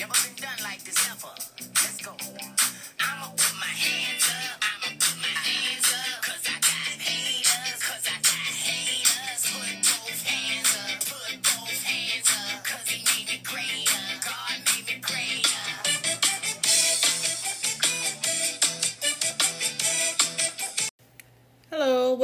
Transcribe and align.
Never 0.00 0.14
been 0.24 0.34
done 0.42 0.64
like 0.64 0.82
this 0.82 0.96
ever. 1.10 1.28
Let's 1.60 2.00
go. 2.02 2.12
I'ma 3.00 3.30
put 3.32 3.54
my 3.60 3.66
hands 3.66 4.30
up. 4.30 4.59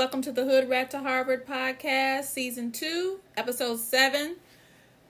Welcome 0.06 0.22
to 0.22 0.30
the 0.30 0.44
Hood 0.44 0.68
Rat 0.68 0.92
to 0.92 1.00
Harvard 1.00 1.48
podcast, 1.48 2.26
season 2.26 2.70
two, 2.70 3.18
episode 3.36 3.80
seven. 3.80 4.36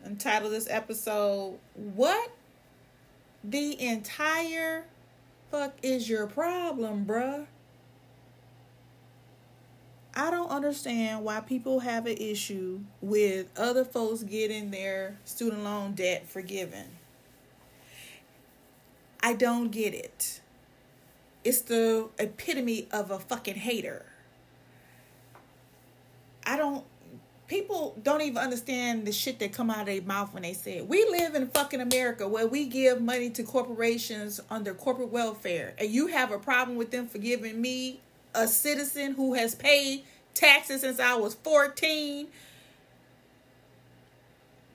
Entitled 0.06 0.52
this 0.52 0.66
episode, 0.70 1.58
What 1.74 2.30
the 3.44 3.78
entire 3.78 4.84
fuck 5.50 5.74
is 5.82 6.08
your 6.08 6.26
problem, 6.26 7.04
bruh? 7.04 7.44
I 10.14 10.30
don't 10.30 10.48
understand 10.48 11.22
why 11.24 11.40
people 11.40 11.80
have 11.80 12.06
an 12.06 12.16
issue 12.16 12.80
with 13.02 13.48
other 13.54 13.84
folks 13.84 14.22
getting 14.22 14.70
their 14.70 15.18
student 15.26 15.62
loan 15.62 15.92
debt 15.92 16.26
forgiven. 16.26 16.86
I 19.22 19.34
don't 19.34 19.68
get 19.68 19.92
it. 19.92 20.40
It's 21.44 21.60
the 21.60 22.08
epitome 22.18 22.88
of 22.90 23.10
a 23.10 23.18
fucking 23.18 23.56
hater. 23.56 24.06
I 26.46 26.56
don't 26.56 26.84
people 27.48 27.96
don't 28.02 28.22
even 28.22 28.38
understand 28.38 29.06
the 29.06 29.12
shit 29.12 29.38
that 29.38 29.52
come 29.52 29.70
out 29.70 29.80
of 29.80 29.86
their 29.86 30.02
mouth 30.02 30.32
when 30.32 30.42
they 30.42 30.52
say 30.52 30.78
it. 30.78 30.88
We 30.88 31.04
live 31.04 31.34
in 31.34 31.48
fucking 31.48 31.80
America 31.80 32.26
where 32.26 32.46
we 32.46 32.66
give 32.66 33.00
money 33.00 33.30
to 33.30 33.42
corporations 33.42 34.40
under 34.50 34.74
corporate 34.74 35.10
welfare. 35.10 35.74
And 35.78 35.90
you 35.90 36.08
have 36.08 36.32
a 36.32 36.38
problem 36.38 36.76
with 36.76 36.90
them 36.90 37.06
forgiving 37.06 37.60
me, 37.60 38.00
a 38.34 38.48
citizen 38.48 39.14
who 39.14 39.34
has 39.34 39.54
paid 39.54 40.04
taxes 40.34 40.80
since 40.82 40.98
I 40.98 41.14
was 41.14 41.34
14. 41.34 42.28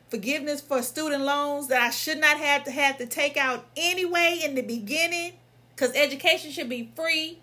Forgiveness 0.09 0.59
for 0.59 0.81
student 0.81 1.23
loans 1.23 1.67
that 1.67 1.81
I 1.81 1.89
should 1.89 2.19
not 2.19 2.38
have 2.38 2.66
to 2.66 2.72
have 2.72 2.97
to 2.97 3.05
take 3.05 3.38
out 3.38 3.66
anyway 3.77 4.42
in 4.44 4.55
the 4.55 4.61
beginning. 4.61 5.33
Cause 5.77 5.94
education 5.95 6.52
should 6.52 6.69
be 6.69 6.92
free. 6.95 7.39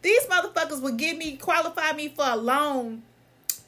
These 0.00 0.22
motherfuckers 0.26 0.80
would 0.80 0.96
give 0.96 1.18
me 1.18 1.36
qualify 1.36 1.92
me 1.92 2.08
for 2.08 2.24
a 2.24 2.36
loan 2.36 3.02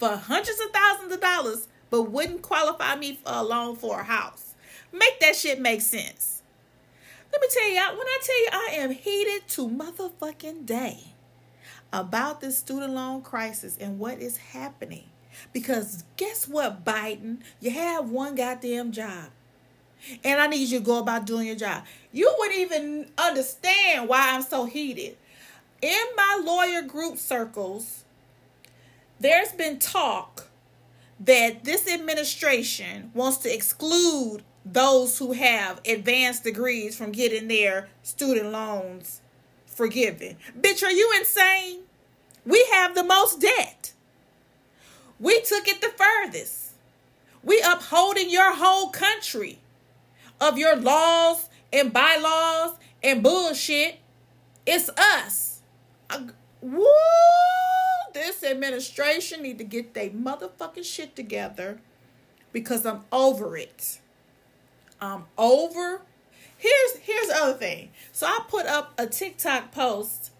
for 0.01 0.17
hundreds 0.17 0.59
of 0.61 0.71
thousands 0.73 1.13
of 1.13 1.21
dollars, 1.21 1.69
but 1.91 2.11
wouldn't 2.11 2.43
qualify 2.43 2.97
me 2.97 3.15
for 3.23 3.33
a 3.33 3.43
loan 3.43 3.77
for 3.77 4.01
a 4.01 4.05
house. 4.05 4.55
Make 4.93 5.21
that 5.21 5.37
shit 5.37 5.61
make 5.61 5.83
sense. 5.83 6.43
Let 7.31 7.41
me 7.43 7.49
tell 7.53 7.69
you, 7.69 7.75
when 7.77 8.07
I 8.07 8.19
tell 8.23 8.41
you 8.41 8.49
I 8.53 8.83
am 8.83 8.91
heated 8.91 9.47
to 9.49 9.69
motherfucking 9.69 10.67
day 10.67 11.15
about 11.93 12.41
this 12.41 12.59
student 12.59 12.95
loan 12.95 13.23
crisis 13.23 13.77
and 13.79 13.99
what 13.99 14.19
is 14.19 14.39
happening. 14.39 15.05
Because 15.53 16.05
guess 16.17 16.49
what, 16.49 16.85
Biden? 16.85 17.39
You 17.61 17.71
have 17.71 18.11
one 18.11 18.35
goddamn 18.35 18.93
job. 18.93 19.31
And 20.25 20.41
I 20.41 20.47
need 20.47 20.69
you 20.69 20.79
to 20.79 20.85
go 20.85 20.99
about 20.99 21.27
doing 21.27 21.47
your 21.47 21.57
job. 21.57 21.85
You 22.11 22.35
wouldn't 22.39 22.59
even 22.59 23.11
understand 23.19 24.09
why 24.09 24.31
I'm 24.33 24.43
so 24.43 24.65
heated. 24.65 25.17
In 25.83 26.05
my 26.17 26.41
lawyer 26.43 26.83
group 26.83 27.19
circles, 27.19 28.05
there's 29.21 29.53
been 29.53 29.79
talk 29.79 30.49
that 31.21 31.65
this 31.65 31.87
administration 31.87 33.11
wants 33.15 33.39
to 33.39 33.55
exclude 33.55 34.43
those 34.65 35.19
who 35.19 35.33
have 35.33 35.81
advanced 35.87 36.45
degrees 36.45 36.97
from 36.97 37.13
getting 37.13 37.49
their 37.49 37.89
student 38.03 38.51
loans 38.51 39.21
forgiven. 39.67 40.37
Bitch, 40.59 40.83
are 40.83 40.91
you 40.91 41.13
insane? 41.19 41.81
We 42.47 42.67
have 42.73 42.95
the 42.95 43.05
most 43.05 43.41
debt. 43.41 43.93
We 45.19 45.41
took 45.43 45.69
it 45.69 45.81
the 45.81 45.93
furthest. 45.97 46.73
We 47.43 47.63
upholding 47.63 48.31
your 48.31 48.55
whole 48.57 48.91
country 48.91 49.59
of 50.41 50.57
your 50.59 50.77
laws 50.77 51.49
and 51.73 51.93
bylaws 51.93 52.77
and 53.03 53.23
bullshit. 53.23 53.99
It's 54.67 54.89
us. 54.91 55.61
I- 56.09 56.29
Woo! 56.63 56.85
This 58.13 58.43
administration 58.43 59.43
need 59.43 59.59
to 59.59 59.65
get 59.65 59.95
their 59.95 60.11
motherfucking 60.11 60.85
shit 60.85 61.15
together 61.15 61.81
because 62.53 62.85
I'm 62.85 63.05
over 63.13 63.57
it. 63.57 64.01
I'm 65.01 65.25
over. 65.39 66.03
Here's 66.57 66.97
here's 67.03 67.29
the 67.29 67.37
other 67.37 67.55
thing. 67.55 67.91
So 68.13 68.27
I 68.27 68.41
put 68.49 68.67
up 68.67 68.93
a 68.99 69.07
TikTok 69.07 69.73
post 69.73 70.31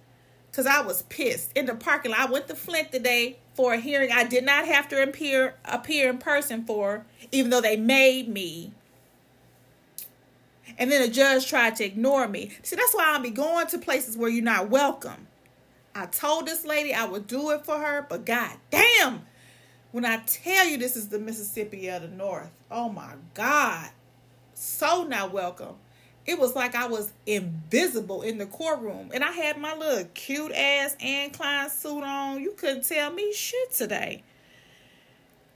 because 0.51 0.67
I 0.67 0.81
was 0.83 1.03
pissed 1.03 1.57
in 1.57 1.67
the 1.67 1.75
parking 1.75 2.11
lot. 2.11 2.21
I 2.21 2.31
went 2.31 2.49
to 2.49 2.55
Flint 2.55 2.93
today 2.93 3.39
for 3.55 3.75
a 3.75 3.79
hearing 3.79 4.11
I 4.13 4.25
did 4.25 4.45
not 4.45 4.67
have 4.67 4.89
to 4.89 5.03
appear 5.03 5.55
appear 5.65 6.11
in 6.11 6.19
person 6.19 6.65
for, 6.65 7.07
even 7.33 7.51
though 7.51 7.61
they 7.61 7.77
made 7.77 8.29
me. 8.29 8.73
And 10.79 10.91
then 10.91 11.03
the 11.03 11.09
judge 11.09 11.47
tried 11.47 11.77
to 11.77 11.85
ignore 11.85 12.27
me. 12.27 12.53
See, 12.63 12.77
that's 12.77 12.95
why 12.95 13.13
I'll 13.13 13.21
be 13.21 13.31
going 13.31 13.67
to 13.69 13.79
places 13.79 14.17
where 14.17 14.31
you're 14.31 14.43
not 14.43 14.71
welcome. 14.71 15.27
I 15.95 16.07
told 16.07 16.47
this 16.47 16.65
lady 16.65 16.95
I 16.95 17.05
would 17.05 17.27
do 17.27 17.51
it 17.51 17.65
for 17.65 17.79
her, 17.79 18.07
but 18.09 18.25
god 18.25 18.57
damn, 18.71 19.27
when 19.93 20.05
I 20.05 20.19
tell 20.27 20.67
you 20.67 20.79
this 20.79 20.97
is 20.97 21.09
the 21.09 21.19
Mississippi 21.19 21.89
of 21.89 22.03
the 22.03 22.09
North, 22.09 22.51
oh 22.71 22.89
my 22.89 23.15
God, 23.35 23.91
so 24.55 25.05
not 25.05 25.33
welcome. 25.33 25.75
It 26.27 26.39
was 26.39 26.55
like 26.55 26.75
I 26.75 26.87
was 26.87 27.13
invisible 27.27 28.23
in 28.23 28.39
the 28.39 28.47
courtroom, 28.47 29.11
and 29.13 29.25
I 29.25 29.33
had 29.33 29.59
my 29.59 29.75
little 29.75 30.05
cute 30.15 30.53
ass 30.53 30.97
Anne 31.01 31.31
Klein 31.31 31.69
suit 31.71 32.05
on. 32.05 32.41
You 32.41 32.53
couldn't 32.53 32.87
tell 32.87 33.11
me 33.11 33.33
shit 33.33 33.73
today. 33.73 34.23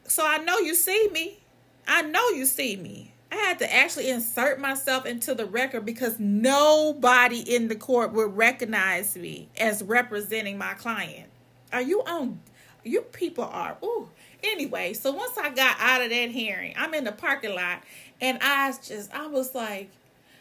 So 0.09 0.27
I 0.27 0.39
know 0.39 0.59
you 0.59 0.75
see 0.75 1.09
me. 1.13 1.39
I 1.87 2.03
know 2.03 2.31
you 2.31 2.45
see 2.45 2.77
me. 2.77 3.14
I 3.33 3.37
had 3.37 3.59
to 3.61 3.75
actually 3.75 4.11
insert 4.11 4.61
myself 4.61 5.07
into 5.07 5.35
the 5.35 5.47
record 5.47 5.85
because 5.85 6.19
nobody 6.19 7.41
in 7.41 7.69
the 7.69 7.75
court 7.75 8.13
would 8.13 8.37
recognize 8.37 9.17
me 9.17 9.49
as 9.59 9.83
representing 9.83 10.57
my 10.59 10.75
client. 10.75 11.29
Are 11.73 11.83
you 11.83 12.03
on? 12.03 12.41
You 12.85 13.03
people 13.03 13.45
are. 13.45 13.77
Ooh. 13.83 14.09
Anyway, 14.43 14.93
so 14.93 15.11
once 15.11 15.37
I 15.39 15.51
got 15.51 15.77
out 15.81 16.03
of 16.03 16.11
that 16.11 16.31
hearing, 16.31 16.75
I'm 16.77 16.93
in 16.95 17.05
the 17.05 17.13
parking 17.13 17.55
lot 17.55 17.83
and 18.21 18.39
I 18.43 18.73
just, 18.73 19.13
I 19.13 19.27
was 19.27 19.55
like, 19.55 19.91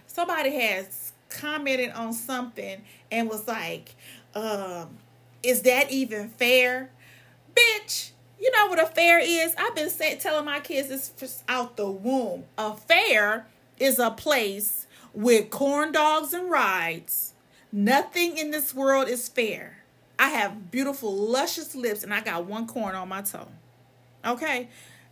somebody 0.08 0.54
has 0.56 1.14
commented 1.30 1.92
on 1.92 2.14
something 2.14 2.84
and 3.12 3.30
was 3.30 3.48
like, 3.48 3.96
um, 4.36 4.98
is 5.42 5.62
that 5.64 5.90
even 5.92 6.30
fair? 6.30 6.92
Bitch, 7.56 8.12
you 8.44 8.52
know 8.52 8.68
what 8.68 8.84
a 8.84 8.86
fair 8.86 9.20
is? 9.20 9.56
I've 9.58 9.74
been 9.74 9.90
telling 10.20 10.44
my 10.44 10.60
kids 10.60 10.90
this 10.90 11.44
out 11.48 11.78
the 11.78 11.90
womb. 11.90 12.44
A 12.58 12.76
fair 12.76 13.48
is 13.80 14.00
a 14.00 14.12
place 14.12 14.86
with 15.14 15.50
corn 15.50 15.94
dogs 15.94 16.34
and 16.34 16.52
rides. 16.52 17.36
Nothing 17.72 18.38
in 18.38 18.52
this 18.52 18.76
world 18.76 19.08
is 19.08 19.30
fair. 19.30 19.78
I 20.20 20.28
have 20.28 20.70
beautiful, 20.72 21.16
luscious 21.16 21.74
lips, 21.74 22.04
and 22.04 22.14
I 22.14 22.20
got 22.20 22.46
one 22.46 22.68
corn 22.68 22.96
on 22.96 23.08
my 23.08 23.22
toe. 23.22 23.48
Okay? 24.26 24.68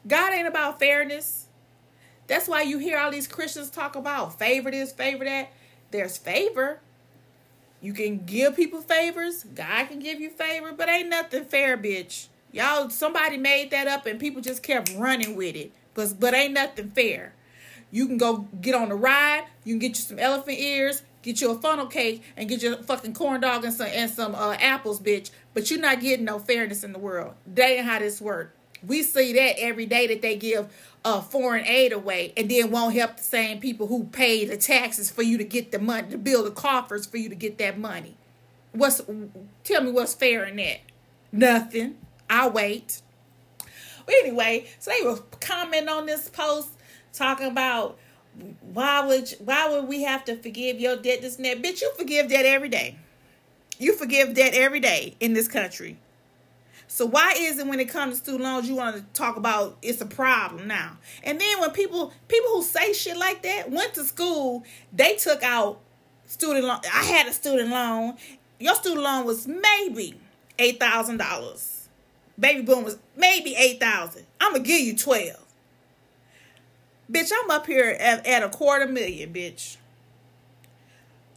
God 0.06 0.34
ain't 0.34 0.48
about 0.48 0.78
fairness. 0.78 1.48
That's 2.28 2.50
why 2.50 2.64
you 2.64 2.80
hear 2.80 3.00
all 3.00 3.12
these 3.12 3.30
Christians 3.30 3.70
talk 3.70 3.96
about 3.96 4.38
favor 4.40 4.70
this, 4.72 4.92
favor 4.92 5.24
that. 5.24 5.54
There's 5.92 6.18
favor. 6.18 6.82
You 7.80 7.94
can 7.94 8.26
give 8.26 8.58
people 8.58 8.82
favors. 8.82 9.46
God 9.46 9.88
can 9.88 10.00
give 10.00 10.20
you 10.20 10.30
favor, 10.30 10.74
but 10.74 10.90
ain't 10.90 11.08
nothing 11.08 11.46
fair, 11.46 11.78
bitch. 11.78 12.28
Y'all, 12.52 12.90
somebody 12.90 13.38
made 13.38 13.72
that 13.72 13.88
up 13.88 14.06
and 14.06 14.20
people 14.20 14.42
just 14.42 14.62
kept 14.64 14.94
running 14.96 15.36
with 15.36 15.56
it. 15.56 15.72
But, 15.94 16.20
but 16.20 16.34
ain't 16.34 16.54
nothing 16.54 16.90
fair. 16.92 17.34
You 17.92 18.08
can 18.08 18.18
go 18.18 18.48
get 18.62 18.76
on 18.76 18.90
the 18.90 18.96
ride. 18.96 19.46
You 19.64 19.74
can 19.74 19.80
get 19.80 19.90
you 19.90 20.04
some 20.04 20.20
elephant 20.20 20.58
ears, 20.60 21.04
get 21.22 21.42
you 21.42 21.52
a 21.52 21.56
funnel 21.56 21.88
cake, 21.88 22.24
and 22.38 22.48
get 22.48 22.64
you 22.64 22.76
fucking 22.78 23.14
corn 23.14 23.42
dog 23.42 23.66
and 23.66 23.74
some 23.74 23.88
and 23.88 24.10
some 24.10 24.34
uh, 24.34 24.54
apples, 24.54 25.02
bitch. 25.02 25.30
But 25.54 25.70
you're 25.70 25.80
not 25.80 26.00
getting 26.00 26.26
no 26.26 26.40
fairness 26.40 26.84
in 26.84 26.94
the 26.94 27.00
world. 27.00 27.34
Ain't 27.58 27.86
how 27.86 28.00
this 28.00 28.22
works. 28.22 28.56
We 28.86 29.04
see 29.04 29.34
that 29.34 29.60
every 29.60 29.86
day 29.86 30.08
that 30.08 30.22
they 30.22 30.38
give 30.38 30.72
uh, 31.06 31.22
foreign 31.22 31.66
aid 31.66 31.92
away, 31.92 32.34
and 32.36 32.50
then 32.50 32.72
won't 32.72 32.96
help 32.96 33.18
the 33.18 33.24
same 33.24 33.60
people 33.60 33.88
who 33.88 34.06
pay 34.06 34.46
the 34.46 34.58
taxes 34.58 35.12
for 35.12 35.22
you 35.22 35.38
to 35.38 35.44
get 35.44 35.72
the 35.72 35.80
money 35.80 36.10
to 36.12 36.18
build 36.18 36.48
the 36.48 36.52
coffers 36.52 37.06
for 37.06 37.18
you 37.18 37.30
to 37.30 37.36
get 37.36 37.58
that 37.60 37.78
money. 37.78 38.16
What's 38.72 39.02
tell 39.64 39.84
me 39.84 39.92
what's 39.92 40.14
fair 40.14 40.46
in 40.46 40.56
that? 40.56 40.80
Nothing. 41.32 41.98
I'll 42.32 42.50
wait. 42.50 43.02
But 44.06 44.16
anyway, 44.16 44.66
so 44.80 44.90
they 44.90 45.06
were 45.06 45.18
commenting 45.42 45.90
on 45.90 46.06
this 46.06 46.30
post 46.30 46.70
talking 47.14 47.48
about 47.48 48.00
why 48.62 49.06
would 49.06 49.30
why 49.40 49.68
would 49.70 49.88
we 49.88 50.04
have 50.04 50.24
to 50.26 50.38
forgive 50.38 50.80
your 50.80 50.96
debt 50.96 51.22
this 51.22 51.36
that? 51.36 51.62
Bitch, 51.62 51.82
you 51.82 51.92
forgive 51.98 52.30
debt 52.30 52.46
every 52.46 52.70
day. 52.70 52.98
You 53.78 53.94
forgive 53.96 54.34
debt 54.34 54.54
every 54.54 54.80
day 54.80 55.16
in 55.20 55.34
this 55.34 55.50
country. 55.50 55.98
So 56.88 57.06
why 57.06 57.34
is 57.38 57.60
it 57.60 57.68
when 57.68 57.80
it 57.80 57.90
comes 57.90 58.16
to 58.16 58.24
student 58.24 58.44
loans, 58.44 58.68
you 58.68 58.76
want 58.76 58.96
to 58.96 59.04
talk 59.14 59.36
about 59.36 59.78
it's 59.82 60.00
a 60.02 60.06
problem 60.06 60.68
now? 60.68 60.98
And 61.24 61.40
then 61.40 61.60
when 61.60 61.72
people 61.72 62.14
people 62.30 62.50
who 62.52 62.64
say 62.64 62.94
shit 62.94 63.18
like 63.18 63.44
that 63.44 63.70
went 63.70 63.94
to 63.96 64.06
school, 64.06 64.64
they 64.94 65.16
took 65.18 65.44
out 65.44 65.80
student 66.28 66.66
loan. 66.66 66.80
I 66.94 67.04
had 67.04 67.28
a 67.28 67.34
student 67.34 67.70
loan. 67.70 68.16
Your 68.58 68.76
student 68.76 69.02
loan 69.02 69.26
was 69.26 69.48
maybe 69.48 70.16
eight 70.58 70.80
thousand 70.80 71.18
dollars. 71.18 71.81
Baby 72.40 72.62
boom 72.62 72.84
was 72.84 72.98
maybe 73.16 73.56
eight 73.56 73.80
thousand. 73.80 74.26
I'm 74.40 74.54
gonna 74.54 74.64
give 74.64 74.82
you 74.82 74.96
twelve. 74.98 75.46
Bitch, 77.12 77.32
I'm 77.44 77.52
up 77.52 77.68
here 77.68 77.98
at, 78.00 78.26
at 78.26 78.44
a 78.44 78.50
quarter 78.50 78.88
million, 78.88 79.34
bitch. 79.34 79.78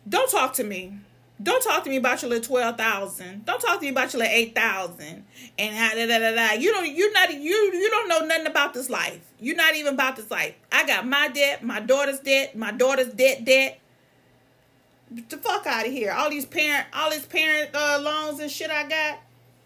Don't 0.09 0.31
talk 0.31 0.53
to 0.55 0.65
me. 0.65 0.99
Don't 1.43 1.63
talk 1.63 1.83
to 1.83 1.91
me 1.91 1.97
about 1.97 2.23
your 2.23 2.31
little 2.31 2.45
twelve 2.45 2.77
thousand. 2.77 3.45
Don't 3.45 3.61
talk 3.61 3.81
to 3.81 3.81
me 3.81 3.89
about 3.89 4.13
your 4.13 4.21
little 4.21 4.35
eight 4.35 4.55
thousand 4.55 5.25
and 5.59 5.77
how 5.77 5.95
da 5.95 6.07
da 6.07 6.19
da 6.19 6.35
da. 6.35 6.53
You 6.53 6.73
don't. 6.73 6.87
You're 6.95 7.13
not. 7.13 7.33
You 7.35 7.41
you 7.41 7.91
don't 7.91 8.09
know 8.09 8.21
nothing 8.25 8.47
about 8.47 8.73
this 8.73 8.89
life. 8.89 9.21
You're 9.41 9.57
not 9.57 9.75
even 9.75 9.95
about 9.95 10.17
this 10.17 10.31
life. 10.31 10.55
I 10.71 10.87
got 10.87 11.07
my 11.07 11.29
debt, 11.29 11.65
my 11.65 11.81
daughter's 11.81 12.21
debt, 12.21 12.57
my 12.57 12.71
daughter's 12.71 13.13
debt 13.13 13.45
debt. 13.45 13.81
Get 15.15 15.29
the 15.29 15.37
fuck 15.39 15.67
out 15.67 15.87
of 15.87 15.93
here. 15.93 16.13
All 16.13 16.31
these 16.31 16.47
parent, 16.47 16.87
all 16.93 17.11
these 17.11 17.27
parent 17.27 17.71
uh, 17.75 17.99
loans 18.01 18.41
and 18.41 18.51
shit 18.51 18.71
I 18.71 18.89
got. 18.89 19.19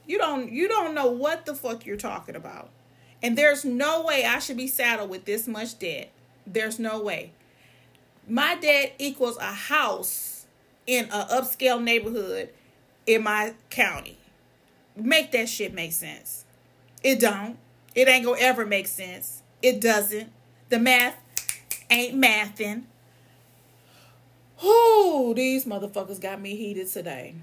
You 0.09 0.19
don't. 0.19 0.51
You 0.51 0.67
don't 0.67 0.95
know 0.95 1.07
what 1.07 1.47
the 1.47 1.55
fuck 1.55 1.87
you're 1.87 1.97
talking 1.97 2.35
about. 2.35 2.71
And 3.23 3.37
there's 3.37 3.65
no 3.65 4.03
way 4.03 4.25
I 4.25 4.39
should 4.39 4.57
be 4.57 4.67
saddled 4.67 5.11
with 5.11 5.27
this 5.27 5.47
much 5.47 5.79
debt. 5.79 6.11
There's 6.47 6.79
no 6.79 7.01
way. 7.01 7.33
My 8.27 8.57
debt 8.57 8.95
equals 8.99 9.37
a 9.37 9.53
house 9.53 10.47
in 10.87 11.05
a 11.11 11.27
upscale 11.27 11.83
neighborhood 11.83 12.49
in 13.07 13.23
my 13.23 13.55
county. 13.69 14.19
Make 14.97 15.31
that 15.33 15.49
shit 15.49 15.75
make 15.75 15.93
sense. 15.93 16.47
It 17.05 17.21
don't. 17.21 17.59
It 17.95 18.09
ain't 18.09 18.25
gonna 18.25 18.41
ever 18.41 18.65
make 18.65 18.87
sense. 18.87 19.43
It 19.63 19.81
doesn't. 19.81 20.33
The 20.71 20.79
math 20.79 21.17
ain't 21.91 22.15
mathing. 22.15 22.85
Whoo, 24.63 25.35
these 25.35 25.67
motherfuckers 25.67 26.21
got 26.21 26.41
me 26.41 26.57
heated 26.57 26.89
today. 26.89 27.35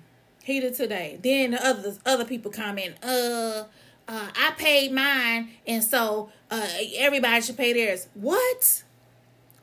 Heated 0.45 0.75
today. 0.75 1.17
Then 1.23 1.51
the 1.51 1.65
other 1.65 1.95
other 2.05 2.23
people 2.23 2.51
comment, 2.51 2.93
uh, 3.01 3.63
uh, 4.07 4.27
I 4.37 4.53
paid 4.55 4.91
mine, 4.91 5.49
and 5.65 5.83
so 5.83 6.29
uh, 6.51 6.67
everybody 6.97 7.41
should 7.41 7.57
pay 7.57 7.73
theirs. 7.73 8.07
What? 8.13 8.83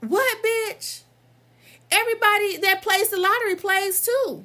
What, 0.01 0.39
bitch? 0.43 1.03
Everybody 1.89 2.57
that 2.57 2.83
plays 2.83 3.11
the 3.11 3.17
lottery 3.21 3.55
plays 3.55 4.01
too. 4.01 4.45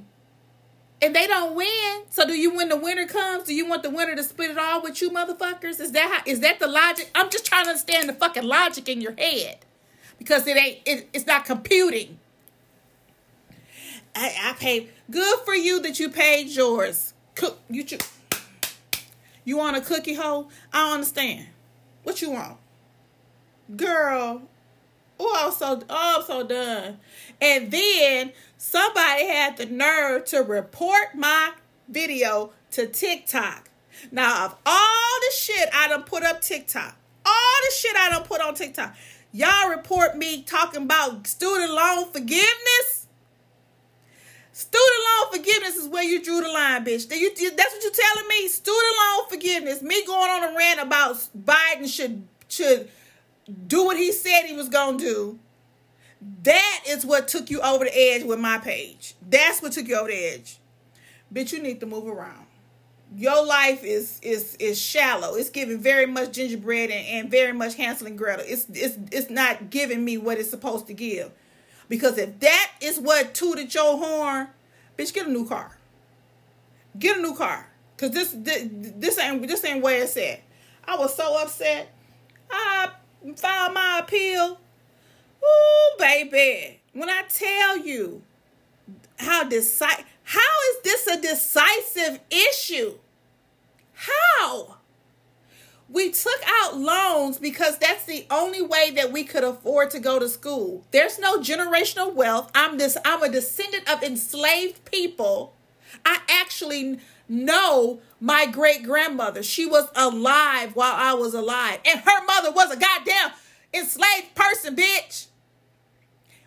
And 1.01 1.16
they 1.16 1.25
don't 1.25 1.56
win. 1.56 2.04
So 2.12 2.28
do 2.28 2.34
you 2.34 2.54
when 2.56 2.69
the 2.69 2.78
winner 2.78 3.07
comes, 3.07 3.45
do 3.45 3.56
you 3.56 3.68
want 3.68 3.81
the 3.81 3.89
winner 3.89 4.16
to 4.16 4.24
split 4.24 4.51
it 4.51 4.60
all 4.60 4.84
with 4.84 5.01
you 5.01 5.10
motherfuckers? 5.10 5.80
Is 5.80 5.92
that 5.94 6.22
how 6.24 6.31
is 6.31 6.42
that 6.42 6.60
the 6.60 6.68
logic? 6.68 7.10
I'm 7.16 7.31
just 7.31 7.48
trying 7.48 7.63
to 7.63 7.72
understand 7.72 8.10
the 8.10 8.13
fucking 8.13 8.44
logic 8.44 8.88
in 8.88 9.01
your 9.01 9.16
head. 9.18 9.57
Because 10.19 10.45
it 10.45 10.56
ain't 10.56 10.81
it, 10.86 11.10
it's 11.13 11.25
not 11.25 11.45
computing. 11.45 12.19
I, 14.18 14.50
I 14.50 14.54
paid 14.54 14.90
good 15.12 15.40
for 15.46 15.54
you 15.54 15.80
that 15.81 16.00
you 16.00 16.10
paid 16.10 16.48
yours. 16.48 17.14
Cook 17.36 17.60
you 17.69 17.86
you 19.46 19.58
want 19.58 19.78
a 19.78 19.81
cookie 19.81 20.16
hole? 20.16 20.50
I 20.74 20.86
don't 20.86 20.94
understand. 20.96 21.48
What 22.04 22.22
you 22.22 22.31
want? 22.31 22.58
Girl, 23.75 24.42
Oh, 25.19 25.36
I'm 25.46 25.52
so 25.52 25.81
oh, 25.90 26.16
I'm 26.19 26.25
so 26.25 26.48
done. 26.48 27.00
And 27.42 27.72
then 27.72 28.31
somebody 28.58 29.28
had 29.28 29.58
the 29.58 29.66
nerve 29.66 30.25
to 30.25 30.40
report 30.40 31.16
my 31.16 31.54
video 31.88 32.52
to 32.72 32.88
TikTok. 32.88 33.70
Now, 34.12 34.46
of 34.46 34.56
all 34.66 35.20
the 35.22 35.36
shit 35.36 35.70
I 35.74 35.88
done 35.88 36.04
put 36.04 36.24
up 36.24 36.42
TikTok, 36.42 36.96
all 37.25 37.56
the 37.68 37.74
shit 37.75 37.96
I 37.96 38.10
done 38.10 38.24
put 38.24 38.42
on 38.42 38.54
TikTok, 38.54 38.96
y'all 39.31 39.70
report 39.70 40.18
me 40.18 40.44
talking 40.44 40.84
about 40.84 41.25
student 41.25 41.72
loan 41.72 42.12
forgiveness. 42.12 43.06
Student 44.57 45.04
loan 45.06 45.33
forgiveness 45.33 45.75
is 45.75 45.88
where 45.88 46.01
you 46.01 46.19
drew 46.19 46.42
the 46.42 46.48
line, 46.48 46.83
bitch. 46.83 47.07
That's 47.07 47.74
what 47.74 47.83
you're 47.83 47.92
telling 47.92 48.27
me. 48.27 48.48
Student 48.48 48.95
loan 48.98 49.30
forgiveness. 49.30 49.83
Me 49.83 50.04
going 50.04 50.31
on 50.31 50.51
a 50.51 50.57
rant 50.57 50.80
about 50.80 51.15
Biden 51.38 51.88
should 51.88 52.27
should 52.48 52.89
do 53.68 53.86
what 53.86 53.98
he 53.98 54.12
said 54.12 54.48
he 54.48 54.56
was 54.56 54.68
to 54.69 54.98
do. 54.98 55.38
That 56.42 56.81
is 56.88 57.06
what 57.06 57.27
took 57.27 57.51
you 57.51 57.62
over 57.62 57.86
the 57.86 57.95
edge 57.95 58.24
with 58.24 58.39
my 58.39 58.57
page. 58.57 59.13
That's 59.21 59.62
what 59.62 59.74
took 59.74 59.88
you 59.88 59.95
over 59.95 60.09
the 60.09 60.25
edge. 60.33 60.57
Bitch, 61.31 61.51
you 61.51 61.62
need 61.62 61.80
to 61.81 61.86
move 61.86 62.07
around. 62.07 62.48
Your 63.15 63.45
life 63.45 63.83
is 63.83 64.19
is 64.24 64.56
is 64.56 64.81
shallow. 64.81 65.36
It's 65.36 65.51
giving 65.51 65.77
very 65.77 66.07
much 66.07 66.31
gingerbread 66.31 66.89
and, 66.89 67.06
and 67.06 67.30
very 67.30 67.53
much 67.53 67.75
Hansel 67.75 68.07
and 68.07 68.18
Gretel. 68.18 68.45
It's 68.48 68.65
it's 68.74 68.98
it's 69.12 69.30
not 69.30 69.69
giving 69.69 70.03
me 70.03 70.18
what 70.18 70.39
it's 70.39 70.50
supposed 70.50 70.88
to 70.88 70.95
give. 70.95 71.31
Because 71.89 72.18
if 72.18 72.39
that 72.39 72.72
is 72.81 73.00
what 73.00 73.34
tooted 73.34 73.74
your 73.74 73.98
horn, 73.98 74.48
bitch, 74.98 75.13
get 75.13 75.28
a 75.28 75.31
new 75.31 75.48
car. 75.48 75.78
Get 76.98 77.18
a 77.18 77.22
new 77.22 77.36
car. 77.36 77.69
Cause 77.98 78.12
this 78.12 78.31
this, 78.31 78.68
this 78.72 79.19
ain't 79.19 79.48
this 79.48 79.63
ain't 79.66 79.84
where 79.84 80.04
it's 80.04 80.18
at. 80.18 80.42
I 80.86 80.98
was 80.98 81.16
so 81.16 81.42
upset. 81.42 81.89
I 82.50 82.92
filed 83.36 83.74
my 83.74 84.01
appeal. 84.04 84.60
Ooh, 85.44 86.00
baby. 86.00 86.80
When 86.94 87.10
I 87.10 87.24
tell 87.28 87.78
you 87.78 88.22
how 89.19 89.44
decide 89.44 90.06
how 90.24 90.39
is 90.72 90.81
this 90.84 91.07
a 91.07 91.22
decisive 91.22 92.19
issue? 92.30 92.95
How? 93.94 94.76
We 95.89 96.12
took 96.12 96.42
out 96.45 96.78
loans 96.78 97.39
because 97.39 97.78
that's 97.78 98.04
the 98.04 98.25
only 98.30 98.62
way 98.62 98.92
that 98.92 99.12
we 99.12 99.24
could 99.24 99.44
afford 99.44 99.92
to 99.92 100.00
go 100.00 100.19
to 100.19 100.28
school. 100.28 100.86
There's 100.92 101.18
no 101.18 101.39
generational 101.39 102.13
wealth. 102.13 102.51
I'm 102.54 102.78
this 102.78 102.98
I'm 103.06 103.24
a 103.24 103.30
descendant 103.30 103.89
of 103.89 104.04
enslaved 104.04 104.84
people. 104.86 105.56
I 106.06 106.19
actually 106.30 107.00
know 107.30 108.01
my 108.19 108.45
great 108.45 108.84
grandmother. 108.84 109.44
She 109.44 109.66
was 109.66 109.88
alive 109.95 110.75
while 110.75 110.94
I 110.94 111.13
was 111.13 111.34
alive. 111.34 111.80
And 111.86 112.01
her 112.01 112.25
mother 112.25 112.51
was 112.51 112.72
a 112.72 112.78
goddamn 112.78 113.31
enslaved 113.74 114.36
person, 114.36 114.75
bitch. 114.75 115.28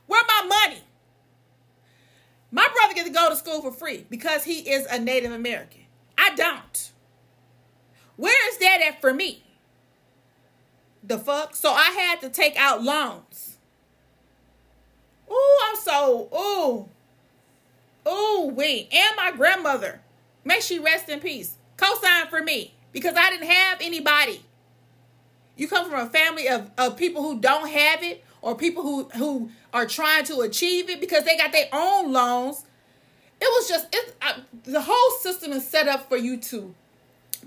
Where 0.07 0.23
my 0.27 0.67
money? 0.67 0.83
My 2.51 2.69
brother 2.75 2.95
gets 2.95 3.09
to 3.09 3.15
go 3.15 3.31
to 3.31 3.37
school 3.37 3.63
for 3.63 3.71
free 3.71 4.07
because 4.11 4.45
he 4.45 4.71
is 4.71 4.85
a 4.87 4.99
Native 4.99 5.33
American. 5.33 5.83
I 6.19 6.35
don't. 6.35 6.90
Where 8.21 8.49
is 8.51 8.59
that 8.59 8.83
at 8.87 9.01
for 9.01 9.15
me? 9.15 9.43
The 11.03 11.19
fuck? 11.19 11.57
So 11.57 11.73
I 11.73 11.91
had 11.91 12.21
to 12.21 12.29
take 12.29 12.57
out 12.57 12.83
loans. 12.83 13.57
Ooh, 15.31 15.59
I'm 15.69 15.77
so, 15.77 16.29
ooh. 16.35 16.89
Ooh, 18.11 18.49
wait. 18.49 18.93
And 18.93 19.17
my 19.17 19.33
grandmother 19.35 20.01
May 20.45 20.61
she 20.61 20.79
rest 20.79 21.09
in 21.09 21.21
peace. 21.21 21.57
Co-sign 21.77 22.29
for 22.29 22.43
me 22.43 22.75
because 22.93 23.15
I 23.17 23.31
didn't 23.31 23.49
have 23.49 23.79
anybody. 23.81 24.43
You 25.57 25.69
come 25.69 25.91
from 25.91 26.01
a 26.01 26.11
family 26.11 26.49
of, 26.49 26.71
of 26.79 26.97
people 26.97 27.23
who 27.23 27.39
don't 27.41 27.69
have 27.69 28.03
it 28.03 28.25
or 28.43 28.55
people 28.55 28.83
who, 28.83 29.05
who 29.11 29.51
are 29.75 29.87
trying 29.87 30.25
to 30.25 30.41
achieve 30.41 30.89
it 30.89 31.01
because 31.01 31.25
they 31.25 31.37
got 31.37 31.53
their 31.53 31.69
own 31.73 32.13
loans. 32.13 32.65
It 33.41 33.45
was 33.45 33.69
just 33.69 33.95
it, 33.95 34.17
I, 34.21 34.41
the 34.65 34.83
whole 34.83 35.11
system 35.21 35.53
is 35.53 35.67
set 35.67 35.89
up 35.89 36.09
for 36.09 36.17
you 36.17 36.37
to 36.39 36.75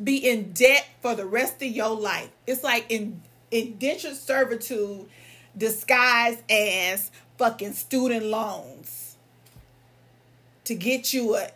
be 0.01 0.17
in 0.17 0.53
debt 0.53 0.85
for 1.01 1.15
the 1.15 1.25
rest 1.25 1.61
of 1.61 1.69
your 1.69 1.95
life. 1.95 2.29
It's 2.47 2.63
like 2.63 2.85
in 2.89 3.21
indentured 3.51 4.15
servitude 4.15 5.07
disguised 5.55 6.39
as 6.49 7.11
fucking 7.37 7.73
student 7.73 8.25
loans 8.25 9.17
to 10.63 10.75
get 10.75 11.13
you 11.13 11.35
a, 11.35 11.49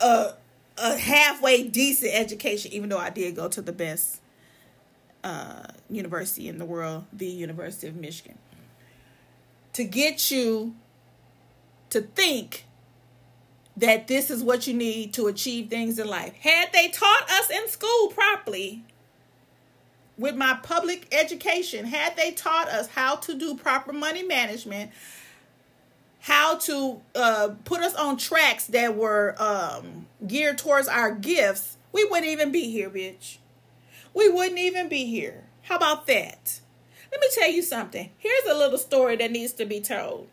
a 0.00 0.32
a 0.78 0.96
halfway 0.96 1.64
decent 1.64 2.14
education, 2.14 2.72
even 2.72 2.88
though 2.88 2.98
I 2.98 3.10
did 3.10 3.34
go 3.34 3.48
to 3.48 3.60
the 3.60 3.72
best 3.72 4.20
uh, 5.24 5.64
university 5.90 6.48
in 6.48 6.58
the 6.58 6.64
world, 6.64 7.04
the 7.12 7.26
University 7.26 7.88
of 7.88 7.96
Michigan, 7.96 8.38
to 9.72 9.84
get 9.84 10.30
you 10.30 10.74
to 11.90 12.00
think 12.00 12.64
that 13.78 14.08
this 14.08 14.30
is 14.30 14.42
what 14.42 14.66
you 14.66 14.74
need 14.74 15.14
to 15.14 15.28
achieve 15.28 15.68
things 15.68 15.98
in 15.98 16.08
life. 16.08 16.34
Had 16.40 16.72
they 16.72 16.88
taught 16.88 17.30
us 17.30 17.50
in 17.50 17.68
school 17.68 18.08
properly, 18.08 18.82
with 20.18 20.34
my 20.34 20.58
public 20.62 21.06
education, 21.12 21.86
had 21.86 22.16
they 22.16 22.32
taught 22.32 22.68
us 22.68 22.88
how 22.88 23.14
to 23.16 23.38
do 23.38 23.56
proper 23.56 23.92
money 23.92 24.24
management, 24.24 24.90
how 26.20 26.56
to 26.56 27.00
uh, 27.14 27.50
put 27.64 27.80
us 27.80 27.94
on 27.94 28.16
tracks 28.16 28.66
that 28.66 28.96
were 28.96 29.36
um, 29.38 30.06
geared 30.26 30.58
towards 30.58 30.88
our 30.88 31.14
gifts, 31.14 31.76
we 31.92 32.04
wouldn't 32.04 32.26
even 32.26 32.50
be 32.50 32.70
here, 32.70 32.90
bitch. 32.90 33.38
We 34.12 34.28
wouldn't 34.28 34.58
even 34.58 34.88
be 34.88 35.04
here. 35.04 35.44
How 35.62 35.76
about 35.76 36.08
that? 36.08 36.60
Let 37.12 37.20
me 37.20 37.28
tell 37.32 37.50
you 37.50 37.62
something. 37.62 38.10
Here's 38.18 38.44
a 38.50 38.58
little 38.58 38.78
story 38.78 39.14
that 39.16 39.30
needs 39.30 39.52
to 39.54 39.64
be 39.64 39.80
told. 39.80 40.26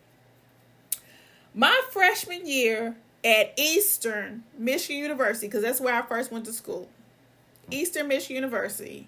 My 1.54 1.80
freshman 1.92 2.48
year 2.48 2.98
at 3.26 3.54
Eastern 3.58 4.44
Michigan 4.58 5.02
University, 5.02 5.48
because 5.48 5.64
that's 5.64 5.82
where 5.82 5.96
I 5.96 6.04
first 6.04 6.32
went 6.32 6.46
to 6.46 6.54
school. 6.54 6.88
Eastern 7.72 8.08
Michigan 8.08 8.36
University. 8.36 9.08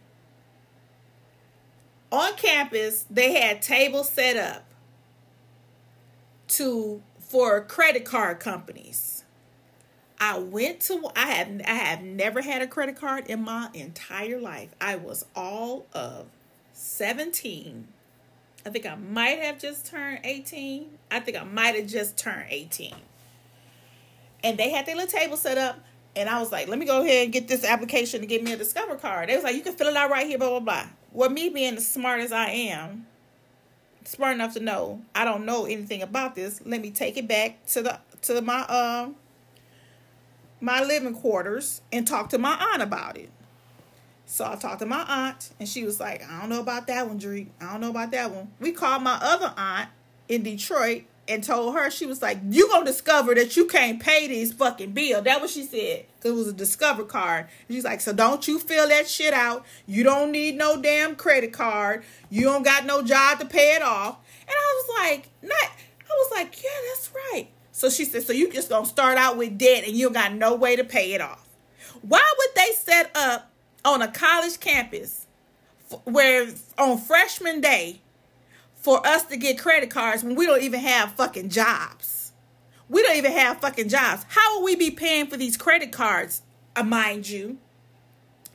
On 2.12 2.34
campus, 2.36 3.06
they 3.12 3.40
had 3.40 3.62
tables 3.62 4.10
set 4.10 4.36
up 4.36 4.66
to 6.48 7.02
for 7.20 7.62
credit 7.62 8.06
card 8.06 8.40
companies. 8.40 9.24
I 10.20 10.40
went 10.40 10.80
to 10.82 11.12
I 11.16 11.28
have 11.28 11.62
I 11.68 11.74
have 11.74 12.02
never 12.02 12.42
had 12.42 12.64
a 12.64 12.68
credit 12.68 12.96
card 12.96 13.28
in 13.28 13.44
my 13.44 13.70
entire 13.74 14.40
life. 14.40 14.70
I 14.82 14.96
was 14.96 15.26
all 15.36 15.86
of 15.94 16.28
17. 16.74 17.88
I 18.66 18.70
think 18.70 18.86
I 18.86 18.96
might 18.96 19.40
have 19.40 19.60
just 19.60 19.86
turned 19.86 20.22
18. 20.24 20.98
I 21.12 21.20
think 21.20 21.38
I 21.38 21.44
might 21.44 21.76
have 21.76 21.88
just 21.88 22.18
turned 22.18 22.48
18. 22.50 22.96
And 24.48 24.58
they 24.58 24.70
had 24.70 24.86
their 24.86 24.96
little 24.96 25.12
table 25.12 25.36
set 25.36 25.58
up. 25.58 25.78
And 26.16 26.30
I 26.30 26.40
was 26.40 26.54
like, 26.54 26.70
let 26.70 26.80
me 26.80 26.86
go 26.86 27.02
ahead 27.02 27.26
and 27.26 27.34
get 27.34 27.50
this 27.50 27.66
application 27.66 28.22
to 28.22 28.28
get 28.28 28.42
me 28.42 28.54
a 28.54 28.58
Discover 28.58 28.96
card. 28.96 29.28
They 29.28 29.36
was 29.36 29.44
like, 29.44 29.56
you 29.56 29.62
can 29.62 29.74
fill 29.74 29.88
it 29.88 29.98
out 29.98 30.10
right 30.10 30.26
here, 30.26 30.38
blah, 30.38 30.50
blah, 30.50 30.60
blah. 30.62 30.86
Well, 31.12 31.30
me 31.30 31.50
being 31.50 31.76
as 31.76 31.86
smart 31.86 32.22
as 32.22 32.32
I 32.32 32.50
am, 32.50 33.06
smart 34.06 34.36
enough 34.36 34.54
to 34.54 34.62
know 34.62 35.02
I 35.14 35.26
don't 35.26 35.46
know 35.46 35.66
anything 35.66 36.02
about 36.02 36.34
this, 36.34 36.62
let 36.66 36.82
me 36.82 36.92
take 36.92 37.18
it 37.18 37.28
back 37.28 37.66
to 37.68 37.82
the 37.82 38.00
to 38.22 38.42
my 38.42 38.62
um 38.62 38.68
uh, 38.70 39.10
my 40.62 40.82
living 40.82 41.14
quarters 41.14 41.82
and 41.92 42.08
talk 42.08 42.30
to 42.30 42.38
my 42.38 42.56
aunt 42.72 42.82
about 42.82 43.18
it. 43.18 43.30
So 44.26 44.46
I 44.46 44.56
talked 44.56 44.80
to 44.80 44.86
my 44.86 45.04
aunt, 45.08 45.50
and 45.60 45.68
she 45.70 45.84
was 45.84 46.00
like, 46.00 46.24
I 46.28 46.40
don't 46.40 46.50
know 46.50 46.62
about 46.62 46.88
that 46.88 47.08
one, 47.08 47.18
Drake. 47.18 47.50
I 47.62 47.74
don't 47.74 47.82
know 47.82 47.90
about 47.90 48.12
that 48.12 48.32
one. 48.32 48.52
We 48.60 48.72
called 48.72 49.04
my 49.04 49.20
other 49.22 49.54
aunt 49.58 49.90
in 50.30 50.44
Detroit 50.44 51.04
and 51.28 51.44
told 51.44 51.76
her, 51.76 51.90
she 51.90 52.06
was 52.06 52.22
like, 52.22 52.40
you 52.50 52.70
to 52.70 52.86
discover 52.86 53.36
that 53.36 53.58
you 53.58 53.66
can't 53.66 54.00
pay 54.00 54.28
these 54.28 54.54
fucking 54.54 54.92
bill." 54.92 55.22
That 55.22 55.42
what 55.42 55.50
she 55.50 55.64
said. 55.64 56.06
Because 56.16 56.32
it 56.32 56.36
was 56.36 56.48
a 56.48 56.54
Discover 56.54 57.04
card. 57.04 57.48
She's 57.70 57.84
like, 57.84 58.02
so 58.02 58.14
don't 58.14 58.48
you 58.48 58.60
fill 58.60 58.88
that 58.90 59.08
shit 59.08 59.34
out. 59.34 59.66
You 59.86 60.04
don't 60.04 60.32
need 60.32 60.56
no 60.58 60.82
damn 60.82 61.16
credit 61.16 61.54
card. 61.54 62.04
You 62.30 62.44
don't 62.44 62.64
got 62.64 62.86
no 62.86 63.02
job 63.04 63.40
to 63.40 63.46
pay 63.46 63.76
it 63.76 63.82
off. 63.82 64.18
And 64.42 64.56
I 64.56 64.84
was 64.84 64.98
like, 65.00 65.30
not, 65.42 65.72
I 66.10 66.14
was 66.18 66.32
like, 66.32 66.64
yeah, 66.64 66.70
that's 66.90 67.12
right. 67.14 67.50
So 67.72 67.90
she 67.90 68.06
said, 68.06 68.24
so 68.24 68.34
you 68.34 68.52
just 68.52 68.70
to 68.70 68.86
start 68.86 69.18
out 69.18 69.38
with 69.38 69.58
debt 69.58 69.84
and 69.86 69.96
you 69.96 70.10
got 70.10 70.34
no 70.34 70.56
way 70.56 70.76
to 70.76 70.84
pay 70.84 71.14
it 71.14 71.22
off. 71.22 71.48
Why 72.02 72.34
would 72.38 72.56
they 72.56 72.72
set 72.74 73.12
up 73.16 73.52
on 73.86 74.02
a 74.02 74.08
college 74.08 74.60
campus 74.60 75.28
where 76.04 76.48
on 76.78 76.98
freshman 76.98 77.62
day 77.62 78.02
for 78.88 79.06
us 79.06 79.26
to 79.26 79.36
get 79.36 79.60
credit 79.60 79.90
cards 79.90 80.24
when 80.24 80.34
we 80.34 80.46
don't 80.46 80.62
even 80.62 80.80
have 80.80 81.12
fucking 81.12 81.50
jobs. 81.50 82.32
We 82.88 83.02
don't 83.04 83.18
even 83.18 83.34
have 83.34 83.60
fucking 83.60 83.90
jobs. 83.90 84.26
How 84.30 84.56
will 84.56 84.64
we 84.64 84.78
be 84.78 84.92
paying 84.92 85.28
for 85.28 85.36
these 85.36 85.58
credit 85.58 85.92
cards, 85.92 86.42
uh, 86.74 86.84
mind 86.84 87.28
you? 87.28 87.58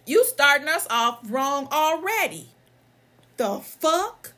You 0.07 0.25
starting 0.25 0.69
us 0.69 0.87
off 0.89 1.19
wrong 1.25 1.69
already. 1.71 2.49
The 3.37 3.59
fuck? 3.59 4.33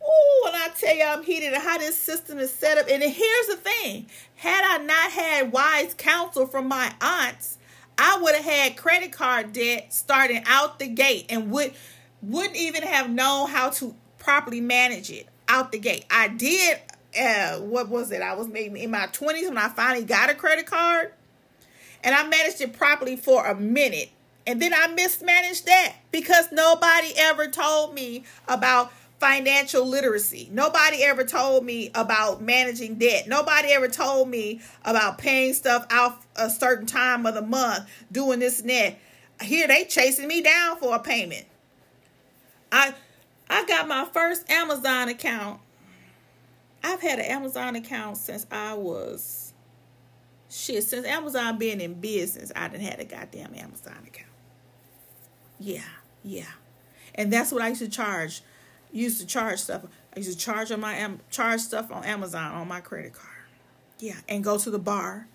Ooh, 0.00 0.46
and 0.46 0.54
I 0.54 0.68
tell 0.78 0.94
you 0.94 1.04
I'm 1.04 1.24
heated 1.24 1.54
at 1.54 1.62
how 1.62 1.78
this 1.78 1.98
system 1.98 2.38
is 2.38 2.52
set 2.52 2.78
up. 2.78 2.86
And 2.88 3.02
here's 3.02 3.46
the 3.48 3.56
thing. 3.56 4.06
Had 4.36 4.62
I 4.64 4.84
not 4.84 5.10
had 5.10 5.50
wise 5.50 5.92
counsel 5.94 6.46
from 6.46 6.68
my 6.68 6.92
aunts, 7.00 7.58
I 7.98 8.20
would 8.22 8.36
have 8.36 8.44
had 8.44 8.76
credit 8.76 9.10
card 9.10 9.52
debt 9.52 9.92
starting 9.92 10.44
out 10.46 10.78
the 10.78 10.86
gate 10.86 11.26
and 11.30 11.50
would 11.50 11.72
wouldn't 12.22 12.56
even 12.56 12.84
have 12.84 13.10
known 13.10 13.48
how 13.48 13.70
to 13.70 13.96
properly 14.26 14.60
manage 14.60 15.08
it 15.08 15.28
out 15.46 15.70
the 15.70 15.78
gate. 15.78 16.04
I 16.10 16.26
did 16.26 16.80
uh 17.16 17.60
what 17.60 17.88
was 17.88 18.10
it? 18.10 18.20
I 18.20 18.34
was 18.34 18.48
maybe 18.48 18.82
in 18.82 18.90
my 18.90 19.06
20s 19.06 19.48
when 19.48 19.56
I 19.56 19.68
finally 19.68 20.04
got 20.04 20.28
a 20.30 20.34
credit 20.34 20.66
card 20.66 21.12
and 22.02 22.12
I 22.12 22.26
managed 22.26 22.60
it 22.60 22.72
properly 22.72 23.14
for 23.14 23.46
a 23.46 23.54
minute. 23.54 24.10
And 24.44 24.60
then 24.60 24.74
I 24.74 24.88
mismanaged 24.88 25.66
that 25.66 25.94
because 26.10 26.50
nobody 26.50 27.12
ever 27.16 27.46
told 27.46 27.94
me 27.94 28.24
about 28.48 28.92
financial 29.20 29.86
literacy. 29.86 30.48
Nobody 30.50 31.04
ever 31.04 31.22
told 31.22 31.64
me 31.64 31.92
about 31.94 32.42
managing 32.42 32.96
debt. 32.96 33.28
Nobody 33.28 33.68
ever 33.68 33.86
told 33.86 34.28
me 34.28 34.60
about 34.84 35.18
paying 35.18 35.54
stuff 35.54 35.86
out 35.88 36.20
a 36.34 36.50
certain 36.50 36.86
time 36.86 37.26
of 37.26 37.34
the 37.34 37.42
month, 37.42 37.88
doing 38.10 38.40
this 38.40 38.60
and 38.60 38.70
that. 38.70 38.98
Here 39.40 39.68
they 39.68 39.84
chasing 39.84 40.26
me 40.26 40.42
down 40.42 40.78
for 40.78 40.96
a 40.96 40.98
payment. 40.98 41.46
I 42.72 42.92
I 43.48 43.64
got 43.66 43.88
my 43.88 44.06
first 44.12 44.50
Amazon 44.50 45.08
account. 45.08 45.60
I've 46.82 47.00
had 47.00 47.18
an 47.18 47.26
Amazon 47.26 47.76
account 47.76 48.16
since 48.16 48.46
I 48.50 48.74
was 48.74 49.52
shit, 50.48 50.84
since 50.84 51.06
Amazon 51.06 51.58
being 51.58 51.80
in 51.80 51.94
business, 51.94 52.52
I 52.54 52.68
didn't 52.68 52.84
had 52.84 53.00
a 53.00 53.04
goddamn 53.04 53.54
Amazon 53.54 53.98
account. 54.06 54.30
Yeah, 55.58 55.80
yeah. 56.22 56.44
And 57.14 57.32
that's 57.32 57.50
what 57.50 57.62
I 57.62 57.68
used 57.68 57.82
to 57.82 57.88
charge 57.88 58.42
used 58.92 59.20
to 59.20 59.26
charge 59.26 59.60
stuff. 59.60 59.82
I 60.14 60.20
used 60.20 60.38
to 60.38 60.44
charge 60.44 60.70
on 60.70 60.80
my 60.80 61.10
charge 61.30 61.60
stuff 61.60 61.90
on 61.90 62.04
Amazon 62.04 62.52
on 62.52 62.68
my 62.68 62.80
credit 62.80 63.12
card. 63.12 63.32
Yeah, 63.98 64.16
and 64.28 64.42
go 64.42 64.58
to 64.58 64.70
the 64.70 64.78
bar 64.78 65.28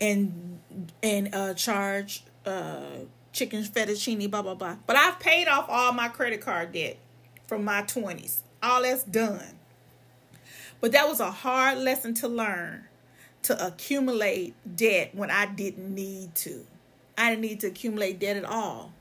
and 0.00 0.60
and 1.02 1.34
uh 1.34 1.54
charge 1.54 2.24
uh 2.46 2.80
chicken 3.32 3.62
fettuccine 3.62 4.30
blah 4.30 4.42
blah 4.42 4.54
blah. 4.54 4.76
But 4.86 4.96
I've 4.96 5.18
paid 5.20 5.48
off 5.48 5.66
all 5.68 5.92
my 5.92 6.08
credit 6.08 6.40
card 6.40 6.72
debt 6.72 6.98
from 7.48 7.64
my 7.64 7.82
20s. 7.82 8.42
All 8.62 8.82
that's 8.82 9.02
done. 9.02 9.58
But 10.80 10.92
that 10.92 11.08
was 11.08 11.18
a 11.18 11.30
hard 11.30 11.78
lesson 11.78 12.14
to 12.14 12.28
learn 12.28 12.84
to 13.42 13.66
accumulate 13.66 14.54
debt 14.76 15.14
when 15.14 15.30
I 15.30 15.46
didn't 15.46 15.92
need 15.92 16.34
to. 16.36 16.64
I 17.16 17.30
didn't 17.30 17.42
need 17.42 17.60
to 17.60 17.68
accumulate 17.68 18.20
debt 18.20 18.36
at 18.36 18.44
all. 18.44 18.92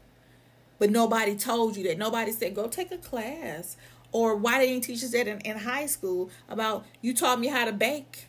But 0.80 0.90
nobody 0.90 1.36
told 1.36 1.76
you 1.76 1.84
that. 1.84 1.98
Nobody 1.98 2.32
said, 2.32 2.56
go 2.56 2.68
take 2.68 2.92
a 2.92 2.98
class 2.98 3.78
or 4.12 4.36
why 4.36 4.64
didn't 4.64 4.84
teach 4.84 5.04
us 5.04 5.12
that 5.12 5.28
in, 5.28 5.40
in 5.42 5.58
high 5.58 5.86
school 5.86 6.30
about 6.50 6.86
you 7.02 7.14
taught 7.14 7.40
me 7.40 7.48
how 7.48 7.66
to 7.66 7.74
bake? 7.74 8.28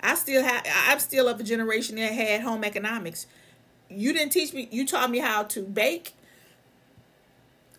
I 0.00 0.14
still 0.14 0.42
have 0.42 0.64
I'm 0.86 1.00
still 1.00 1.28
of 1.28 1.40
a 1.40 1.42
generation 1.42 1.96
that 1.96 2.12
had 2.12 2.40
home 2.40 2.64
economics. 2.64 3.26
You 3.90 4.12
didn't 4.12 4.32
teach 4.32 4.52
me 4.52 4.68
you 4.70 4.86
taught 4.86 5.10
me 5.10 5.18
how 5.18 5.42
to 5.44 5.62
bake 5.62 6.14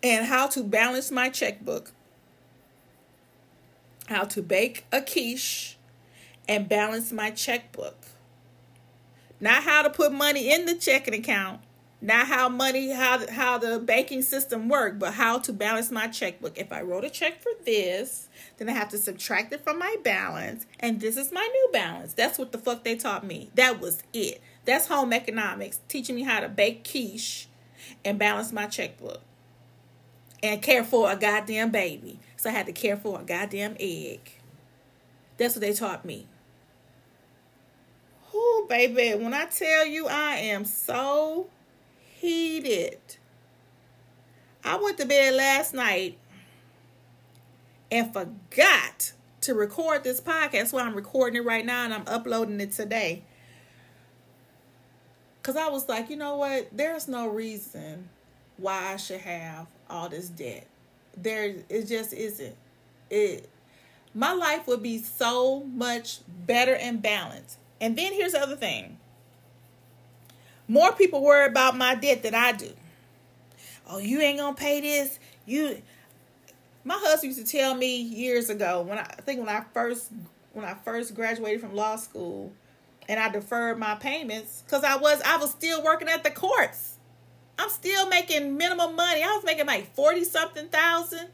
and 0.02 0.26
how 0.26 0.46
to 0.48 0.62
balance 0.62 1.10
my 1.10 1.28
checkbook. 1.28 1.92
How 4.08 4.24
to 4.24 4.42
bake 4.42 4.84
a 4.90 5.00
quiche 5.00 5.76
and 6.48 6.68
balance 6.68 7.12
my 7.12 7.30
checkbook. 7.30 7.96
Not 9.40 9.62
how 9.62 9.82
to 9.82 9.90
put 9.90 10.12
money 10.12 10.52
in 10.52 10.66
the 10.66 10.74
checking 10.74 11.14
account 11.14 11.60
not 12.02 12.26
how 12.26 12.48
money 12.48 12.90
how 12.90 13.26
how 13.30 13.58
the 13.58 13.78
banking 13.78 14.22
system 14.22 14.68
work 14.68 14.98
but 14.98 15.14
how 15.14 15.38
to 15.38 15.52
balance 15.52 15.90
my 15.90 16.08
checkbook 16.08 16.56
if 16.56 16.72
i 16.72 16.80
wrote 16.80 17.04
a 17.04 17.10
check 17.10 17.42
for 17.42 17.52
this 17.64 18.28
then 18.56 18.68
i 18.68 18.72
have 18.72 18.88
to 18.88 18.98
subtract 18.98 19.52
it 19.52 19.62
from 19.62 19.78
my 19.78 19.96
balance 20.02 20.66
and 20.78 21.00
this 21.00 21.16
is 21.16 21.30
my 21.30 21.46
new 21.52 21.68
balance 21.72 22.14
that's 22.14 22.38
what 22.38 22.52
the 22.52 22.58
fuck 22.58 22.84
they 22.84 22.96
taught 22.96 23.24
me 23.24 23.50
that 23.54 23.80
was 23.80 24.02
it 24.12 24.40
that's 24.64 24.86
home 24.86 25.12
economics 25.12 25.80
teaching 25.88 26.16
me 26.16 26.22
how 26.22 26.40
to 26.40 26.48
bake 26.48 26.88
quiche 26.88 27.48
and 28.04 28.18
balance 28.18 28.52
my 28.52 28.66
checkbook 28.66 29.20
and 30.42 30.62
care 30.62 30.84
for 30.84 31.10
a 31.10 31.16
goddamn 31.16 31.70
baby 31.70 32.18
so 32.36 32.48
i 32.48 32.52
had 32.52 32.66
to 32.66 32.72
care 32.72 32.96
for 32.96 33.20
a 33.20 33.22
goddamn 33.22 33.76
egg 33.78 34.32
that's 35.36 35.54
what 35.54 35.60
they 35.60 35.72
taught 35.72 36.04
me 36.04 36.26
Oh, 38.32 38.66
baby, 38.68 39.14
when 39.22 39.34
I 39.34 39.46
tell 39.46 39.86
you 39.86 40.06
I 40.06 40.36
am 40.36 40.64
so 40.64 41.48
heated. 42.20 42.98
I 44.64 44.76
went 44.76 44.98
to 44.98 45.06
bed 45.06 45.34
last 45.34 45.74
night 45.74 46.18
and 47.90 48.12
forgot 48.12 49.12
to 49.42 49.54
record 49.54 50.04
this 50.04 50.20
podcast. 50.20 50.72
Why 50.72 50.82
I'm 50.82 50.94
recording 50.94 51.42
it 51.42 51.46
right 51.46 51.64
now 51.64 51.84
and 51.84 51.94
I'm 51.94 52.04
uploading 52.06 52.60
it 52.60 52.72
today. 52.72 53.22
Because 55.40 55.56
I 55.56 55.68
was 55.68 55.88
like, 55.88 56.10
you 56.10 56.16
know 56.16 56.36
what? 56.36 56.68
There's 56.72 57.08
no 57.08 57.26
reason 57.26 58.10
why 58.58 58.92
I 58.92 58.96
should 58.96 59.20
have 59.22 59.66
all 59.90 60.08
this 60.08 60.28
debt. 60.28 60.66
There, 61.16 61.54
it 61.68 61.86
just 61.86 62.12
isn't. 62.12 62.56
It, 63.10 63.48
my 64.14 64.32
life 64.32 64.66
would 64.66 64.82
be 64.82 64.98
so 64.98 65.64
much 65.64 66.20
better 66.46 66.74
and 66.74 67.02
balanced. 67.02 67.58
And 67.80 67.96
then 67.96 68.12
here's 68.12 68.32
the 68.32 68.40
other 68.40 68.56
thing 68.56 68.98
more 70.68 70.92
people 70.92 71.22
worry 71.22 71.46
about 71.46 71.76
my 71.76 71.96
debt 71.96 72.22
than 72.22 72.34
I 72.34 72.52
do. 72.52 72.70
Oh, 73.88 73.98
you 73.98 74.20
ain't 74.20 74.38
gonna 74.38 74.54
pay 74.54 74.80
this. 74.80 75.18
You 75.44 75.82
my 76.84 76.94
husband 76.94 77.34
used 77.36 77.44
to 77.44 77.58
tell 77.58 77.74
me 77.74 78.00
years 78.00 78.50
ago 78.50 78.82
when 78.82 78.98
I, 78.98 79.02
I 79.02 79.20
think 79.22 79.40
when 79.40 79.48
I 79.48 79.64
first 79.74 80.12
when 80.52 80.64
I 80.64 80.74
first 80.84 81.14
graduated 81.14 81.60
from 81.60 81.74
law 81.74 81.96
school 81.96 82.52
and 83.08 83.18
I 83.18 83.28
deferred 83.28 83.78
my 83.78 83.96
payments 83.96 84.62
because 84.64 84.84
I 84.84 84.96
was 84.96 85.20
I 85.22 85.38
was 85.38 85.50
still 85.50 85.82
working 85.82 86.08
at 86.08 86.22
the 86.22 86.30
courts. 86.30 86.94
I'm 87.60 87.68
still 87.68 88.08
making 88.08 88.56
minimum 88.56 88.96
money. 88.96 89.22
I 89.22 89.26
was 89.26 89.44
making 89.44 89.66
like 89.66 89.94
40 89.94 90.24
something 90.24 90.68
thousand. 90.68 91.28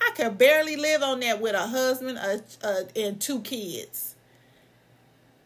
I 0.00 0.10
could 0.16 0.36
barely 0.36 0.74
live 0.74 1.02
on 1.02 1.20
that 1.20 1.40
with 1.40 1.54
a 1.54 1.66
husband 1.68 2.18
a, 2.18 2.42
a, 2.66 2.86
and 2.96 3.20
two 3.20 3.40
kids 3.40 4.16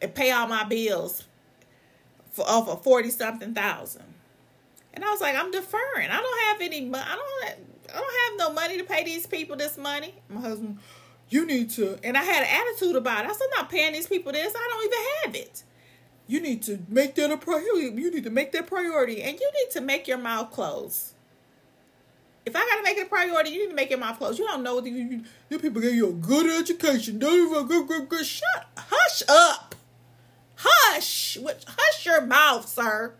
and 0.00 0.14
pay 0.14 0.30
all 0.30 0.46
my 0.46 0.64
bills 0.64 1.24
for 2.32 2.48
over 2.48 2.76
40 2.76 3.10
something 3.10 3.52
thousand. 3.52 4.04
And 4.94 5.04
I 5.04 5.10
was 5.10 5.20
like, 5.20 5.36
I'm 5.36 5.50
deferring. 5.50 6.08
I 6.10 6.20
don't 6.20 6.40
have 6.46 6.60
any. 6.62 6.88
I 6.88 7.14
don't. 7.14 7.68
I 7.94 7.98
don't 7.98 8.40
have 8.40 8.48
no 8.48 8.54
money 8.54 8.78
to 8.78 8.84
pay 8.84 9.04
these 9.04 9.26
people 9.26 9.56
this 9.56 9.78
money. 9.78 10.14
My 10.28 10.40
husband, 10.40 10.78
you 11.28 11.46
need 11.46 11.70
to. 11.70 11.98
And 12.02 12.16
I 12.16 12.22
had 12.22 12.42
an 12.42 12.48
attitude 12.50 12.96
about 12.96 13.24
it. 13.24 13.30
I 13.30 13.32
said, 13.32 13.46
I'm 13.52 13.62
not 13.62 13.70
paying 13.70 13.92
these 13.92 14.06
people 14.06 14.32
this. 14.32 14.54
I 14.54 14.68
don't 14.70 14.84
even 14.84 14.98
have 15.24 15.34
it. 15.46 15.62
You 16.28 16.40
need 16.40 16.62
to 16.64 16.78
make 16.88 17.14
that 17.16 17.32
a 17.32 17.38
priority. 17.38 17.86
You 18.00 18.10
need 18.12 18.24
to 18.24 18.30
make 18.30 18.52
that 18.52 18.66
priority. 18.66 19.22
And 19.22 19.40
you 19.40 19.50
need 19.54 19.72
to 19.72 19.80
make 19.80 20.06
your 20.06 20.18
mouth 20.18 20.52
close. 20.52 21.14
If 22.44 22.54
I 22.54 22.60
gotta 22.60 22.82
make 22.82 22.98
it 22.98 23.06
a 23.06 23.08
priority, 23.08 23.50
you 23.50 23.64
need 23.64 23.70
to 23.70 23.74
make 23.74 23.90
your 23.90 23.98
mouth 23.98 24.18
close. 24.18 24.38
You 24.38 24.46
don't 24.46 24.62
know 24.62 24.76
what 24.76 24.86
you, 24.86 25.24
you 25.50 25.58
people 25.58 25.82
get 25.82 25.94
you 25.94 26.10
a 26.10 26.12
good 26.12 26.60
education. 26.60 27.18
Don't 27.18 27.50
even 27.50 27.66
good, 27.66 27.88
good, 27.88 28.08
good. 28.08 28.24
Shut, 28.24 28.68
hush 28.76 29.22
up, 29.28 29.74
hush, 30.56 31.38
hush 31.66 32.06
your 32.06 32.22
mouth, 32.22 32.68
sir. 32.68 33.14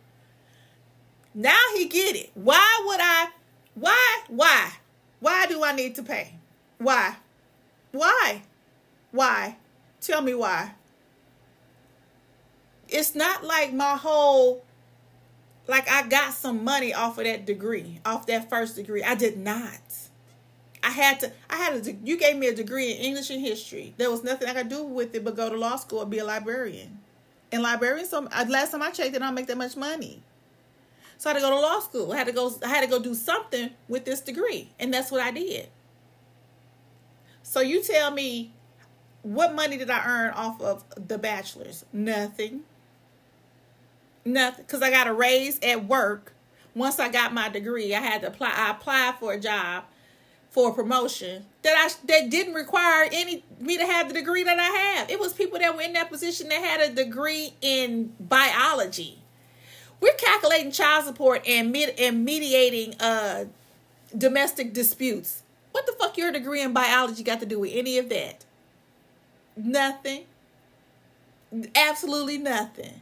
Now 1.34 1.60
he 1.76 1.86
get 1.86 2.16
it. 2.16 2.30
Why 2.34 2.82
would 2.86 3.00
I? 3.00 3.28
Why? 3.74 4.22
Why? 4.28 4.72
Why 5.20 5.46
do 5.46 5.62
I 5.62 5.72
need 5.72 5.94
to 5.96 6.02
pay? 6.02 6.34
Why? 6.78 7.16
Why? 7.92 8.42
Why? 9.12 9.56
Tell 10.00 10.22
me 10.22 10.34
why. 10.34 10.72
It's 12.88 13.14
not 13.14 13.44
like 13.44 13.72
my 13.72 13.96
whole 13.96 14.64
like 15.66 15.88
I 15.88 16.08
got 16.08 16.32
some 16.32 16.64
money 16.64 16.94
off 16.94 17.18
of 17.18 17.24
that 17.24 17.44
degree, 17.44 18.00
off 18.04 18.26
that 18.26 18.48
first 18.48 18.76
degree. 18.76 19.02
I 19.02 19.14
did 19.14 19.38
not. 19.38 19.80
I 20.82 20.90
had 20.90 21.20
to 21.20 21.32
I 21.50 21.56
had 21.56 21.86
a 21.86 21.92
you 22.04 22.16
gave 22.16 22.36
me 22.36 22.48
a 22.48 22.54
degree 22.54 22.92
in 22.92 22.98
English 22.98 23.30
and 23.30 23.40
history. 23.40 23.94
There 23.98 24.10
was 24.10 24.24
nothing 24.24 24.48
I 24.48 24.54
could 24.54 24.68
do 24.68 24.84
with 24.84 25.14
it 25.14 25.24
but 25.24 25.36
go 25.36 25.50
to 25.50 25.56
law 25.56 25.76
school 25.76 26.02
and 26.02 26.10
be 26.10 26.18
a 26.18 26.24
librarian. 26.24 26.98
And 27.50 27.62
librarians, 27.62 28.10
so 28.10 28.26
uh, 28.26 28.44
last 28.48 28.72
time 28.72 28.82
I 28.82 28.90
checked, 28.90 29.12
they 29.12 29.18
don't 29.18 29.34
make 29.34 29.46
that 29.46 29.56
much 29.56 29.76
money. 29.76 30.22
So 31.16 31.30
I 31.30 31.32
had 31.32 31.40
to 31.40 31.44
go 31.46 31.50
to 31.50 31.60
law 31.60 31.80
school. 31.80 32.12
I 32.12 32.16
had 32.16 32.26
to 32.26 32.32
go. 32.32 32.52
I 32.64 32.68
had 32.68 32.82
to 32.82 32.86
go 32.86 32.98
do 33.02 33.14
something 33.14 33.70
with 33.88 34.04
this 34.04 34.20
degree, 34.20 34.70
and 34.78 34.92
that's 34.92 35.10
what 35.10 35.20
I 35.20 35.30
did. 35.30 35.68
So 37.42 37.60
you 37.60 37.82
tell 37.82 38.10
me, 38.10 38.52
what 39.22 39.54
money 39.54 39.78
did 39.78 39.90
I 39.90 40.04
earn 40.04 40.30
off 40.34 40.60
of 40.60 40.84
the 41.08 41.18
bachelor's? 41.18 41.84
Nothing. 41.92 42.62
Nothing, 44.28 44.64
because 44.64 44.82
I 44.82 44.90
got 44.90 45.06
a 45.06 45.12
raise 45.12 45.58
at 45.60 45.86
work. 45.86 46.32
Once 46.74 46.98
I 46.98 47.08
got 47.08 47.32
my 47.32 47.48
degree, 47.48 47.94
I 47.94 48.00
had 48.00 48.20
to 48.22 48.28
apply. 48.28 48.52
I 48.54 48.70
applied 48.70 49.16
for 49.18 49.32
a 49.32 49.40
job, 49.40 49.84
for 50.50 50.70
a 50.70 50.74
promotion 50.74 51.46
that 51.62 51.74
I 51.76 52.06
that 52.06 52.30
didn't 52.30 52.54
require 52.54 53.08
any 53.12 53.44
me 53.60 53.76
to 53.78 53.86
have 53.86 54.08
the 54.08 54.14
degree 54.14 54.44
that 54.44 54.58
I 54.58 54.62
have. 54.62 55.10
It 55.10 55.18
was 55.18 55.32
people 55.32 55.58
that 55.58 55.74
were 55.74 55.82
in 55.82 55.94
that 55.94 56.10
position 56.10 56.48
that 56.48 56.62
had 56.62 56.80
a 56.80 56.94
degree 56.94 57.54
in 57.60 58.12
biology 58.20 59.18
we're 60.00 60.12
calculating 60.12 60.70
child 60.70 61.04
support 61.04 61.42
and 61.46 61.72
med- 61.72 61.94
and 61.98 62.24
mediating 62.24 62.94
uh 63.00 63.46
domestic 64.16 64.72
disputes. 64.72 65.42
What 65.72 65.86
the 65.86 65.92
fuck 65.92 66.16
your 66.16 66.32
degree 66.32 66.62
in 66.62 66.72
biology 66.72 67.22
got 67.22 67.40
to 67.40 67.46
do 67.46 67.60
with 67.60 67.72
any 67.74 67.98
of 67.98 68.08
that? 68.08 68.44
Nothing. 69.56 70.24
Absolutely 71.74 72.38
nothing. 72.38 73.00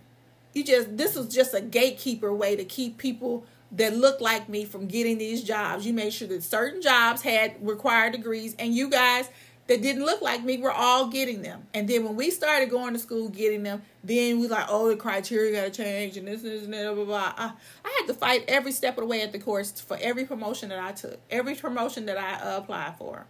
You 0.56 0.64
just 0.64 0.96
this 0.96 1.14
was 1.14 1.28
just 1.28 1.52
a 1.52 1.60
gatekeeper 1.60 2.32
way 2.32 2.56
to 2.56 2.64
keep 2.64 2.96
people 2.96 3.44
that 3.72 3.94
look 3.94 4.22
like 4.22 4.48
me 4.48 4.64
from 4.64 4.86
getting 4.86 5.18
these 5.18 5.44
jobs. 5.44 5.86
You 5.86 5.92
made 5.92 6.14
sure 6.14 6.28
that 6.28 6.42
certain 6.42 6.80
jobs 6.80 7.20
had 7.20 7.56
required 7.60 8.12
degrees 8.12 8.56
and 8.58 8.74
you 8.74 8.88
guys 8.88 9.28
that 9.66 9.82
didn't 9.82 10.06
look 10.06 10.22
like 10.22 10.42
me 10.42 10.56
were 10.56 10.72
all 10.72 11.08
getting 11.08 11.42
them. 11.42 11.66
And 11.74 11.86
then 11.86 12.04
when 12.04 12.16
we 12.16 12.30
started 12.30 12.70
going 12.70 12.94
to 12.94 12.98
school 12.98 13.28
getting 13.28 13.64
them, 13.64 13.82
then 14.02 14.40
we 14.40 14.48
like, 14.48 14.64
oh, 14.70 14.88
the 14.88 14.96
criteria 14.96 15.60
got 15.60 15.74
to 15.74 15.82
change 15.82 16.16
and 16.16 16.26
this, 16.26 16.40
this, 16.40 16.64
and 16.64 16.72
that, 16.72 16.94
blah, 16.94 17.04
blah, 17.04 17.04
blah. 17.04 17.52
I, 17.84 17.96
had 18.00 18.06
to 18.06 18.14
fight 18.14 18.44
every 18.48 18.72
step 18.72 18.96
of 18.96 19.02
the 19.02 19.06
way 19.08 19.20
at 19.20 19.32
the 19.32 19.38
course 19.38 19.72
for 19.72 19.98
every 20.00 20.24
promotion 20.24 20.70
that 20.70 20.78
I 20.78 20.92
took, 20.92 21.18
every 21.30 21.54
promotion 21.54 22.06
that 22.06 22.16
I 22.16 22.56
applied 22.56 22.96
for. 22.96 23.26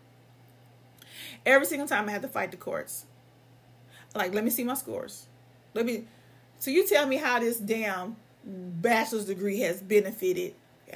Every 1.45 1.67
single 1.67 1.89
time 1.89 2.09
I 2.09 2.13
had 2.13 2.23
to 2.23 2.29
fight 2.29 2.53
the 2.53 2.57
courts. 2.57 3.05
Like, 4.15 4.33
let 4.33 4.45
me 4.45 4.51
see 4.51 4.63
my 4.63 4.75
scores. 4.75 5.27
Let 5.75 5.87
me. 5.87 6.05
So 6.59 6.71
you 6.71 6.87
tell 6.87 7.07
me 7.07 7.17
how 7.17 7.39
this 7.41 7.59
damn 7.59 8.17
bachelor's 8.45 9.27
degree 9.27 9.61
has 9.61 9.83
benefited 9.83 10.55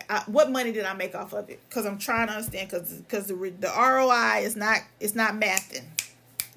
I, 0.09 0.23
what 0.27 0.51
money 0.51 0.73
did 0.73 0.85
I 0.85 0.95
make 0.95 1.15
off 1.15 1.33
of 1.33 1.51
it? 1.51 1.61
Because 1.69 1.87
I'm 1.87 1.99
trying 1.99 2.29
to 2.29 2.35
understand. 2.35 2.71
Because 2.71 2.93
because 2.93 3.27
the 3.27 3.35
the 3.35 3.69
ROI 3.69 4.43
is 4.45 4.57
not 4.57 4.81
it's 5.01 5.15
not 5.15 5.35
mathing. 5.35 5.85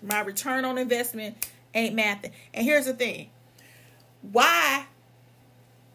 My 0.01 0.21
return 0.21 0.65
on 0.65 0.77
investment 0.77 1.49
ain't 1.73 1.95
mathing. 1.95 2.31
And 2.53 2.65
here's 2.65 2.85
the 2.85 2.93
thing: 2.93 3.29
why 4.21 4.85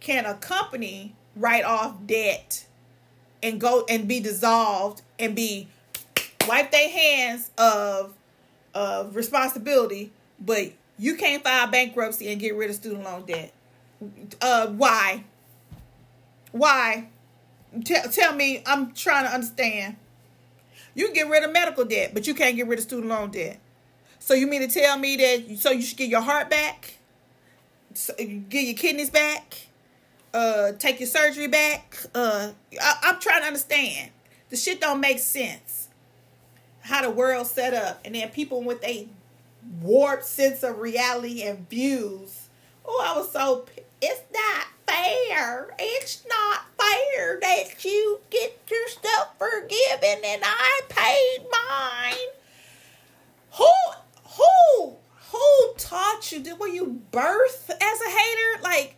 can 0.00 0.24
a 0.26 0.34
company 0.34 1.14
write 1.36 1.64
off 1.64 1.94
debt 2.06 2.66
and 3.42 3.60
go 3.60 3.84
and 3.88 4.08
be 4.08 4.20
dissolved 4.20 5.02
and 5.18 5.36
be 5.36 5.68
wipe 6.48 6.70
their 6.72 6.88
hands 6.88 7.50
of 7.56 8.14
of 8.74 9.14
responsibility, 9.14 10.12
but 10.40 10.72
you 10.98 11.14
can't 11.14 11.42
file 11.42 11.68
bankruptcy 11.68 12.30
and 12.30 12.40
get 12.40 12.54
rid 12.56 12.70
of 12.70 12.76
student 12.76 13.04
loan 13.04 13.24
debt? 13.24 13.52
Uh, 14.40 14.68
why? 14.68 15.24
Why? 16.52 17.08
Tell, 17.84 18.08
tell 18.10 18.34
me, 18.34 18.62
I'm 18.66 18.92
trying 18.92 19.24
to 19.24 19.32
understand. 19.32 19.96
You 20.94 21.06
can 21.06 21.14
get 21.14 21.28
rid 21.28 21.44
of 21.44 21.52
medical 21.52 21.84
debt, 21.84 22.12
but 22.14 22.26
you 22.26 22.34
can't 22.34 22.56
get 22.56 22.66
rid 22.66 22.78
of 22.78 22.84
student 22.84 23.08
loan 23.08 23.30
debt. 23.30 23.60
So 24.18 24.34
you 24.34 24.46
mean 24.46 24.68
to 24.68 24.68
tell 24.68 24.98
me 24.98 25.16
that 25.16 25.58
so 25.58 25.70
you 25.70 25.82
should 25.82 25.96
get 25.98 26.08
your 26.08 26.20
heart 26.20 26.50
back, 26.50 26.98
get 28.48 28.64
your 28.64 28.74
kidneys 28.74 29.10
back, 29.10 29.68
uh, 30.34 30.72
take 30.78 30.98
your 31.00 31.06
surgery 31.06 31.46
back? 31.46 31.96
Uh, 32.14 32.50
I, 32.80 32.94
I'm 33.02 33.20
trying 33.20 33.42
to 33.42 33.46
understand. 33.46 34.10
The 34.50 34.56
shit 34.56 34.80
don't 34.80 35.00
make 35.00 35.18
sense. 35.18 35.88
How 36.80 37.02
the 37.02 37.10
world 37.10 37.46
set 37.46 37.74
up, 37.74 38.00
and 38.04 38.14
then 38.14 38.30
people 38.30 38.62
with 38.62 38.82
a 38.82 39.08
warped 39.80 40.24
sense 40.24 40.62
of 40.62 40.78
reality 40.78 41.42
and 41.42 41.68
views. 41.68 42.48
Oh, 42.84 43.04
I 43.06 43.18
was 43.18 43.30
so. 43.32 43.66
It's 44.00 44.22
not 44.32 44.66
fair. 44.86 45.74
It's 45.78 46.24
not 46.28 46.66
fair 46.78 47.38
that 47.40 47.84
you 47.84 48.20
get 48.30 48.58
your 48.70 48.88
stuff 48.88 49.34
forgiven 49.38 50.24
and 50.24 50.42
I 50.44 50.80
paid 50.88 51.46
mine. 51.50 52.28
Who 53.52 53.72
who 54.24 54.96
who 55.32 55.74
taught 55.76 56.32
you? 56.32 56.40
Did 56.40 56.58
were 56.58 56.68
you 56.68 57.02
birth 57.10 57.70
as 57.70 58.00
a 58.00 58.10
hater? 58.10 58.62
Like 58.62 58.96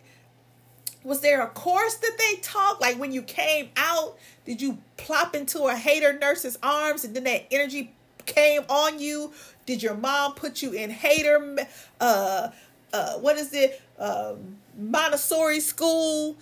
was 1.03 1.21
there 1.21 1.41
a 1.41 1.47
course 1.47 1.95
that 1.95 2.17
they 2.17 2.39
taught? 2.41 2.79
Like 2.79 2.97
when 2.99 3.11
you 3.11 3.23
came 3.23 3.69
out, 3.75 4.17
did 4.45 4.61
you 4.61 4.77
plop 4.97 5.35
into 5.35 5.63
a 5.63 5.75
hater 5.75 6.17
nurse's 6.17 6.57
arms 6.61 7.03
and 7.03 7.15
then 7.15 7.23
that 7.23 7.47
energy 7.51 7.93
came 8.25 8.61
on 8.69 8.99
you? 8.99 9.33
Did 9.71 9.83
your 9.83 9.95
mom 9.95 10.33
put 10.33 10.61
you 10.61 10.73
in 10.73 10.89
hater 10.89 11.55
uh 12.01 12.49
uh 12.91 13.13
what 13.19 13.37
is 13.37 13.53
it? 13.53 13.81
Um 13.97 14.57
Montessori 14.77 15.61
school? 15.61 16.35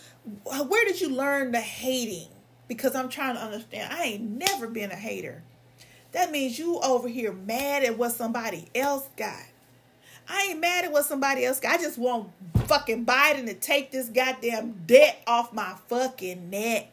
Where 0.46 0.86
did 0.86 1.00
you 1.00 1.10
learn 1.10 1.52
the 1.52 1.60
hating? 1.60 2.30
Because 2.68 2.96
I'm 2.96 3.08
trying 3.08 3.36
to 3.36 3.42
understand. 3.42 3.94
I 3.94 4.04
ain't 4.06 4.24
never 4.24 4.66
been 4.66 4.90
a 4.90 4.96
hater. 4.96 5.44
That 6.14 6.32
means 6.32 6.58
you 6.58 6.80
over 6.80 7.08
here 7.08 7.32
mad 7.32 7.84
at 7.84 8.00
what 8.00 8.14
somebody 8.14 8.68
else 8.74 9.08
got. 9.16 9.44
I 10.28 10.48
ain't 10.50 10.60
mad 10.60 10.86
at 10.86 10.92
what 10.92 11.06
somebody 11.06 11.46
else 11.46 11.60
got. 11.60 11.76
I 11.76 11.78
just 11.78 12.00
want 12.00 12.32
fucking 12.66 13.06
Biden 13.06 13.46
to 13.46 13.54
take 13.54 13.92
this 13.92 14.10
goddamn 14.10 14.86
debt 14.88 15.22
off 15.28 15.54
my 15.54 15.76
fucking 15.88 16.50
neck. 16.50 16.88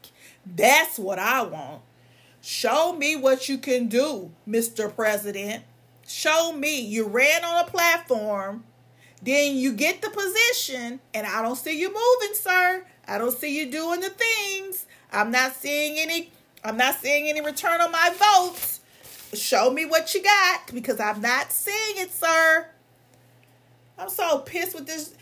That's 0.44 0.98
what 0.98 1.18
I 1.18 1.44
want. 1.44 1.80
Show 2.42 2.92
me 2.92 3.16
what 3.16 3.48
you 3.48 3.56
can 3.56 3.88
do, 3.88 4.32
Mr. 4.46 4.94
President. 4.94 5.64
Show 6.06 6.52
me. 6.52 6.80
You 6.80 7.06
ran 7.06 7.44
on 7.44 7.64
a 7.64 7.68
platform 7.68 8.64
then 9.22 9.56
you 9.56 9.72
get 9.72 10.02
the 10.02 10.10
position, 10.10 11.00
and 11.14 11.26
I 11.26 11.42
don't 11.42 11.56
see 11.56 11.78
you 11.78 11.88
moving, 11.88 12.34
sir. 12.34 12.84
I 13.08 13.18
don't 13.18 13.36
see 13.36 13.58
you 13.58 13.70
doing 13.70 14.00
the 14.00 14.10
things. 14.10 14.86
I'm 15.12 15.30
not 15.30 15.54
seeing 15.54 15.98
any. 15.98 16.30
I'm 16.62 16.76
not 16.76 17.00
seeing 17.00 17.28
any 17.28 17.40
return 17.40 17.80
on 17.80 17.90
my 17.90 18.10
votes. 18.10 18.80
Show 19.34 19.70
me 19.70 19.84
what 19.84 20.14
you 20.14 20.22
got 20.22 20.72
because 20.72 21.00
I'm 21.00 21.20
not 21.20 21.50
seeing 21.50 21.98
it, 21.98 22.12
sir. 22.12 22.68
I'm 23.98 24.10
so 24.10 24.38
pissed 24.38 24.74
with 24.74 24.86
this. 24.86 25.14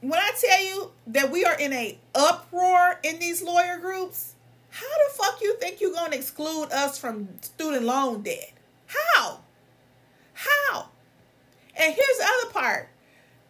When 0.00 0.18
I 0.18 0.32
tell 0.40 0.64
you 0.64 0.90
that 1.08 1.30
we 1.30 1.44
are 1.44 1.58
in 1.58 1.72
a 1.72 1.98
uproar 2.14 2.98
in 3.02 3.18
these 3.20 3.42
lawyer 3.42 3.78
groups, 3.78 4.34
how 4.70 4.86
the 4.86 5.14
fuck 5.14 5.40
you 5.40 5.56
think 5.58 5.80
you're 5.80 5.92
gonna 5.92 6.16
exclude 6.16 6.72
us 6.72 6.98
from 6.98 7.28
student 7.40 7.84
loan 7.84 8.22
debt? 8.22 8.52
How? 8.86 9.43
How? 10.44 10.90
And 11.76 11.94
here's 11.94 12.18
the 12.18 12.24
other 12.24 12.52
part 12.52 12.88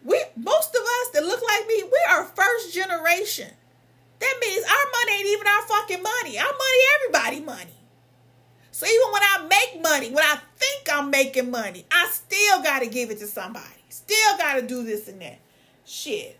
we 0.03 0.21
most 0.35 0.75
of 0.75 0.81
us 0.81 1.09
that 1.13 1.23
look 1.25 1.41
like 1.41 1.67
me, 1.67 1.83
we 1.83 1.99
are 2.11 2.25
first 2.25 2.73
generation. 2.73 3.49
That 4.19 4.37
means 4.39 4.63
our 4.63 4.91
money 4.91 5.19
ain't 5.19 5.27
even 5.27 5.47
our 5.47 5.61
fucking 5.63 6.03
money. 6.03 6.39
Our 6.39 6.45
money, 6.45 6.79
everybody 6.95 7.39
money. 7.41 7.75
So 8.71 8.85
even 8.85 9.11
when 9.11 9.21
I 9.23 9.47
make 9.49 9.81
money, 9.81 10.09
when 10.11 10.23
I 10.23 10.39
think 10.57 10.89
I'm 10.91 11.09
making 11.09 11.49
money, 11.49 11.85
I 11.91 12.09
still 12.11 12.61
gotta 12.61 12.87
give 12.87 13.09
it 13.09 13.19
to 13.19 13.27
somebody. 13.27 13.65
Still 13.89 14.37
gotta 14.37 14.61
do 14.61 14.83
this 14.83 15.07
and 15.07 15.21
that. 15.21 15.39
Shit. 15.85 16.37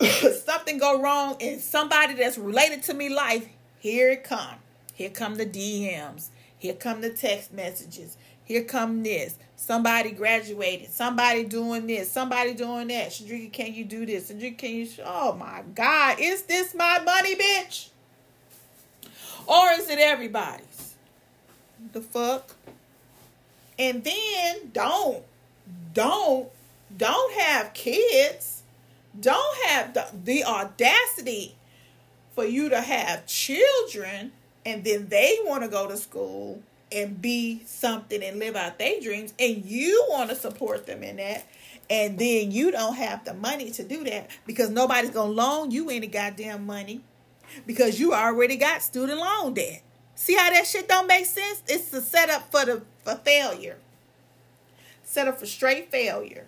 something 0.44 0.78
go 0.78 1.00
wrong 1.00 1.36
and 1.40 1.60
somebody 1.60 2.14
that's 2.14 2.38
related 2.38 2.82
to 2.84 2.94
me 2.94 3.14
life, 3.14 3.46
here 3.78 4.10
it 4.10 4.24
come. 4.24 4.56
Here 4.94 5.10
come 5.10 5.36
the 5.36 5.46
DMs. 5.46 6.28
Here 6.58 6.74
come 6.74 7.00
the 7.00 7.10
text 7.10 7.52
messages. 7.52 8.16
Here 8.46 8.62
come 8.62 9.02
this. 9.02 9.36
Somebody 9.56 10.12
graduated. 10.12 10.90
Somebody 10.90 11.44
doing 11.44 11.86
this. 11.86 12.10
Somebody 12.10 12.54
doing 12.54 12.88
that. 12.88 13.10
Shadrika, 13.10 13.52
can 13.52 13.74
you 13.74 13.84
do 13.84 14.06
this? 14.06 14.30
Shadrika, 14.30 14.58
can 14.58 14.70
you? 14.70 14.88
Oh 15.04 15.34
my 15.34 15.62
God. 15.74 16.18
Is 16.20 16.42
this 16.42 16.74
my 16.74 17.00
money, 17.00 17.34
bitch? 17.34 17.88
Or 19.46 19.70
is 19.72 19.90
it 19.90 19.98
everybody's? 19.98 20.94
The 21.92 22.00
fuck? 22.00 22.54
And 23.78 24.02
then 24.04 24.70
don't, 24.72 25.22
don't, 25.92 26.48
don't 26.96 27.40
have 27.40 27.74
kids. 27.74 28.62
Don't 29.18 29.66
have 29.66 29.94
the, 29.94 30.06
the 30.24 30.44
audacity 30.44 31.56
for 32.34 32.44
you 32.44 32.68
to 32.68 32.80
have 32.80 33.26
children 33.26 34.32
and 34.64 34.84
then 34.84 35.08
they 35.08 35.38
want 35.42 35.62
to 35.62 35.68
go 35.68 35.86
to 35.88 35.96
school 35.96 36.62
and 36.92 37.20
be 37.20 37.62
something 37.66 38.22
and 38.22 38.38
live 38.38 38.54
out 38.54 38.78
their 38.78 39.00
dreams 39.00 39.34
and 39.38 39.64
you 39.64 40.06
want 40.08 40.30
to 40.30 40.36
support 40.36 40.86
them 40.86 41.02
in 41.02 41.16
that 41.16 41.46
and 41.88 42.18
then 42.18 42.50
you 42.50 42.70
don't 42.70 42.96
have 42.96 43.24
the 43.24 43.34
money 43.34 43.70
to 43.70 43.84
do 43.84 44.04
that 44.04 44.30
because 44.46 44.70
nobody's 44.70 45.10
gonna 45.10 45.30
loan 45.30 45.70
you 45.70 45.90
any 45.90 46.06
goddamn 46.06 46.66
money 46.66 47.02
because 47.66 48.00
you 48.00 48.12
already 48.12 48.56
got 48.56 48.82
student 48.82 49.18
loan 49.18 49.54
debt. 49.54 49.82
See 50.14 50.34
how 50.34 50.50
that 50.50 50.66
shit 50.66 50.88
don't 50.88 51.06
make 51.06 51.26
sense? 51.26 51.62
It's 51.68 51.90
the 51.90 52.00
setup 52.00 52.50
for 52.50 52.64
the 52.64 52.82
for 53.04 53.14
failure. 53.16 53.78
Set 55.04 55.28
up 55.28 55.38
for 55.38 55.46
straight 55.46 55.90
failure. 55.90 56.46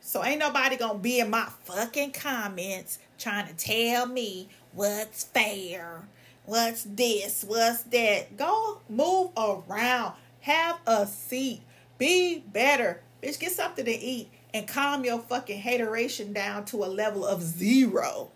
So 0.00 0.24
ain't 0.24 0.40
nobody 0.40 0.76
gonna 0.76 0.98
be 0.98 1.20
in 1.20 1.30
my 1.30 1.48
fucking 1.64 2.12
comments 2.12 2.98
trying 3.18 3.46
to 3.46 3.54
tell 3.54 4.06
me 4.06 4.48
what's 4.72 5.24
fair 5.24 6.08
What's 6.48 6.84
this? 6.84 7.44
What's 7.46 7.82
that? 7.82 8.38
Go 8.38 8.80
move 8.88 9.32
around. 9.36 10.14
Have 10.40 10.78
a 10.86 11.06
seat. 11.06 11.60
Be 11.98 12.38
better. 12.38 13.02
Bitch, 13.22 13.38
get 13.38 13.52
something 13.52 13.84
to 13.84 13.92
eat 13.92 14.30
and 14.54 14.66
calm 14.66 15.04
your 15.04 15.18
fucking 15.18 15.60
hateration 15.60 16.32
down 16.32 16.64
to 16.64 16.84
a 16.84 16.86
level 16.86 17.26
of 17.26 17.42
zero. 17.42 18.30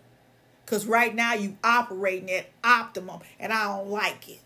Cause 0.67 0.85
right 0.85 1.15
now 1.15 1.33
you 1.33 1.57
operating 1.63 2.29
at 2.29 2.51
optimum 2.63 3.21
and 3.39 3.51
I 3.51 3.63
don't 3.63 3.89
like 3.89 4.29
it. 4.29 4.41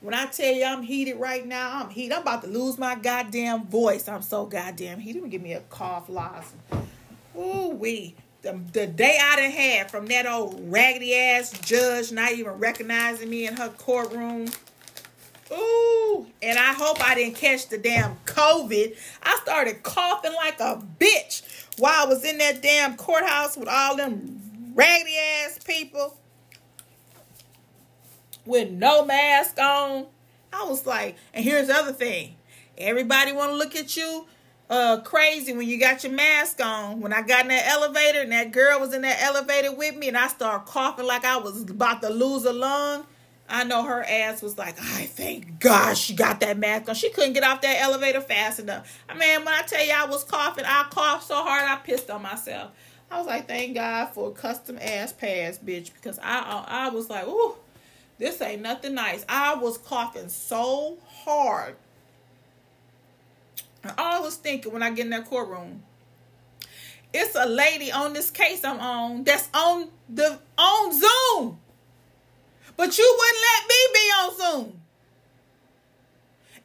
When 0.00 0.12
I 0.12 0.26
tell 0.26 0.52
you 0.52 0.64
I'm 0.64 0.82
heated 0.82 1.20
right 1.20 1.46
now, 1.46 1.80
I'm 1.80 1.90
heated. 1.90 2.12
I'm 2.12 2.22
about 2.22 2.42
to 2.42 2.48
lose 2.48 2.76
my 2.76 2.96
goddamn 2.96 3.66
voice. 3.66 4.08
I'm 4.08 4.20
so 4.20 4.46
goddamn 4.46 4.98
heated. 4.98 5.30
Give 5.30 5.42
me 5.42 5.52
a 5.52 5.60
cough 5.60 6.08
loss. 6.08 6.54
Ooh 7.38 7.68
wee 7.68 8.16
the, 8.42 8.60
the 8.72 8.86
day 8.86 9.18
I 9.20 9.36
done 9.36 9.50
had 9.50 9.90
from 9.90 10.06
that 10.06 10.26
old 10.26 10.60
raggedy 10.70 11.14
ass 11.14 11.52
judge 11.60 12.12
not 12.12 12.32
even 12.32 12.52
recognizing 12.52 13.30
me 13.30 13.46
in 13.46 13.56
her 13.56 13.68
courtroom. 13.70 14.48
Ooh, 15.52 16.26
and 16.42 16.58
I 16.58 16.72
hope 16.72 17.06
I 17.06 17.14
didn't 17.14 17.36
catch 17.36 17.68
the 17.68 17.78
damn 17.78 18.16
COVID. 18.26 18.96
I 19.22 19.38
started 19.42 19.82
coughing 19.82 20.34
like 20.34 20.58
a 20.60 20.82
bitch 20.98 21.42
while 21.78 22.06
I 22.06 22.08
was 22.08 22.24
in 22.24 22.38
that 22.38 22.62
damn 22.62 22.96
courthouse 22.96 23.56
with 23.56 23.68
all 23.68 23.96
them 23.96 24.40
raggedy 24.74 25.16
ass 25.16 25.58
people 25.64 26.16
with 28.44 28.70
no 28.70 29.04
mask 29.04 29.58
on. 29.58 30.06
I 30.52 30.64
was 30.64 30.86
like, 30.86 31.16
and 31.32 31.44
here's 31.44 31.68
the 31.68 31.74
other 31.74 31.92
thing. 31.92 32.36
Everybody 32.76 33.32
want 33.32 33.50
to 33.52 33.56
look 33.56 33.76
at 33.76 33.96
you 33.96 34.26
uh 34.72 35.02
crazy 35.02 35.52
when 35.52 35.68
you 35.68 35.78
got 35.78 36.02
your 36.02 36.12
mask 36.12 36.64
on. 36.64 37.00
When 37.02 37.12
I 37.12 37.20
got 37.20 37.42
in 37.42 37.48
that 37.48 37.66
elevator 37.66 38.22
and 38.22 38.32
that 38.32 38.52
girl 38.52 38.80
was 38.80 38.94
in 38.94 39.02
that 39.02 39.20
elevator 39.20 39.70
with 39.74 39.96
me 39.96 40.08
and 40.08 40.16
I 40.16 40.28
started 40.28 40.66
coughing 40.66 41.06
like 41.06 41.26
I 41.26 41.36
was 41.36 41.62
about 41.62 42.00
to 42.00 42.08
lose 42.08 42.46
a 42.46 42.54
lung. 42.54 43.04
I 43.50 43.64
know 43.64 43.82
her 43.84 44.02
ass 44.02 44.40
was 44.40 44.56
like, 44.56 44.80
I 44.80 45.04
thank 45.04 45.60
God 45.60 45.98
she 45.98 46.14
got 46.14 46.40
that 46.40 46.56
mask 46.56 46.88
on. 46.88 46.94
She 46.94 47.10
couldn't 47.10 47.34
get 47.34 47.44
off 47.44 47.60
that 47.60 47.82
elevator 47.82 48.22
fast 48.22 48.60
enough. 48.60 48.98
I 49.10 49.14
mean, 49.14 49.40
when 49.44 49.52
I 49.52 49.60
tell 49.60 49.84
you 49.84 49.92
I 49.94 50.06
was 50.06 50.24
coughing, 50.24 50.64
I 50.66 50.86
coughed 50.90 51.26
so 51.26 51.34
hard 51.34 51.64
I 51.64 51.76
pissed 51.76 52.08
on 52.08 52.22
myself. 52.22 52.70
I 53.10 53.18
was 53.18 53.26
like, 53.26 53.46
thank 53.46 53.74
God 53.74 54.06
for 54.06 54.30
a 54.30 54.32
custom 54.32 54.78
ass 54.80 55.12
pass, 55.12 55.58
bitch, 55.58 55.92
because 55.92 56.18
I 56.20 56.38
I, 56.38 56.86
I 56.86 56.88
was 56.88 57.10
like, 57.10 57.26
ooh, 57.28 57.56
this 58.16 58.40
ain't 58.40 58.62
nothing 58.62 58.94
nice. 58.94 59.26
I 59.28 59.54
was 59.54 59.76
coughing 59.76 60.30
so 60.30 60.96
hard 61.06 61.76
all 63.84 63.92
I 63.98 64.20
was 64.20 64.36
thinking 64.36 64.72
when 64.72 64.82
I 64.82 64.90
get 64.90 65.06
in 65.06 65.10
that 65.10 65.26
courtroom, 65.26 65.82
it's 67.12 67.34
a 67.34 67.46
lady 67.46 67.92
on 67.92 68.12
this 68.12 68.30
case 68.30 68.64
I'm 68.64 68.80
on 68.80 69.24
that's 69.24 69.48
on 69.52 69.88
the 70.08 70.38
on 70.56 70.92
Zoom. 70.92 71.58
But 72.76 72.96
you 72.96 73.18
wouldn't 73.18 73.44
let 73.52 73.68
me 73.68 73.76
be 73.92 73.98
on 73.98 74.36
Zoom. 74.38 74.82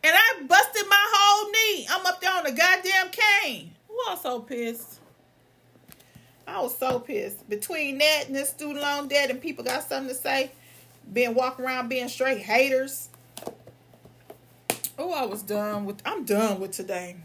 And 0.04 0.16
I 0.16 0.44
busted 0.48 0.88
my 0.88 1.06
whole 1.10 1.52
knee. 1.52 1.88
I'm 1.90 2.06
up 2.06 2.22
there 2.22 2.32
on 2.32 2.44
the 2.44 2.52
goddamn 2.52 3.10
cane. 3.12 3.72
I 3.90 4.14
was 4.14 4.22
so 4.22 4.40
pissed. 4.40 5.00
I 6.48 6.62
was 6.62 6.78
so 6.78 7.00
pissed. 7.00 7.50
Between 7.50 7.98
that 7.98 8.24
and 8.28 8.36
this 8.36 8.50
student 8.50 8.80
loan 8.80 9.10
debt 9.10 9.30
and 9.30 9.42
people 9.42 9.66
got 9.66 9.84
something 9.84 10.08
to 10.08 10.16
say, 10.16 10.52
being 11.12 11.34
walking 11.34 11.66
around 11.66 11.90
being 11.90 12.08
straight 12.08 12.40
haters. 12.40 13.10
Oh, 14.98 15.12
I 15.12 15.26
was 15.26 15.44
done 15.44 15.86
with. 15.86 16.02
I'm 16.06 16.26
done 16.26 16.60
with 16.60 16.72
today. 16.72 17.18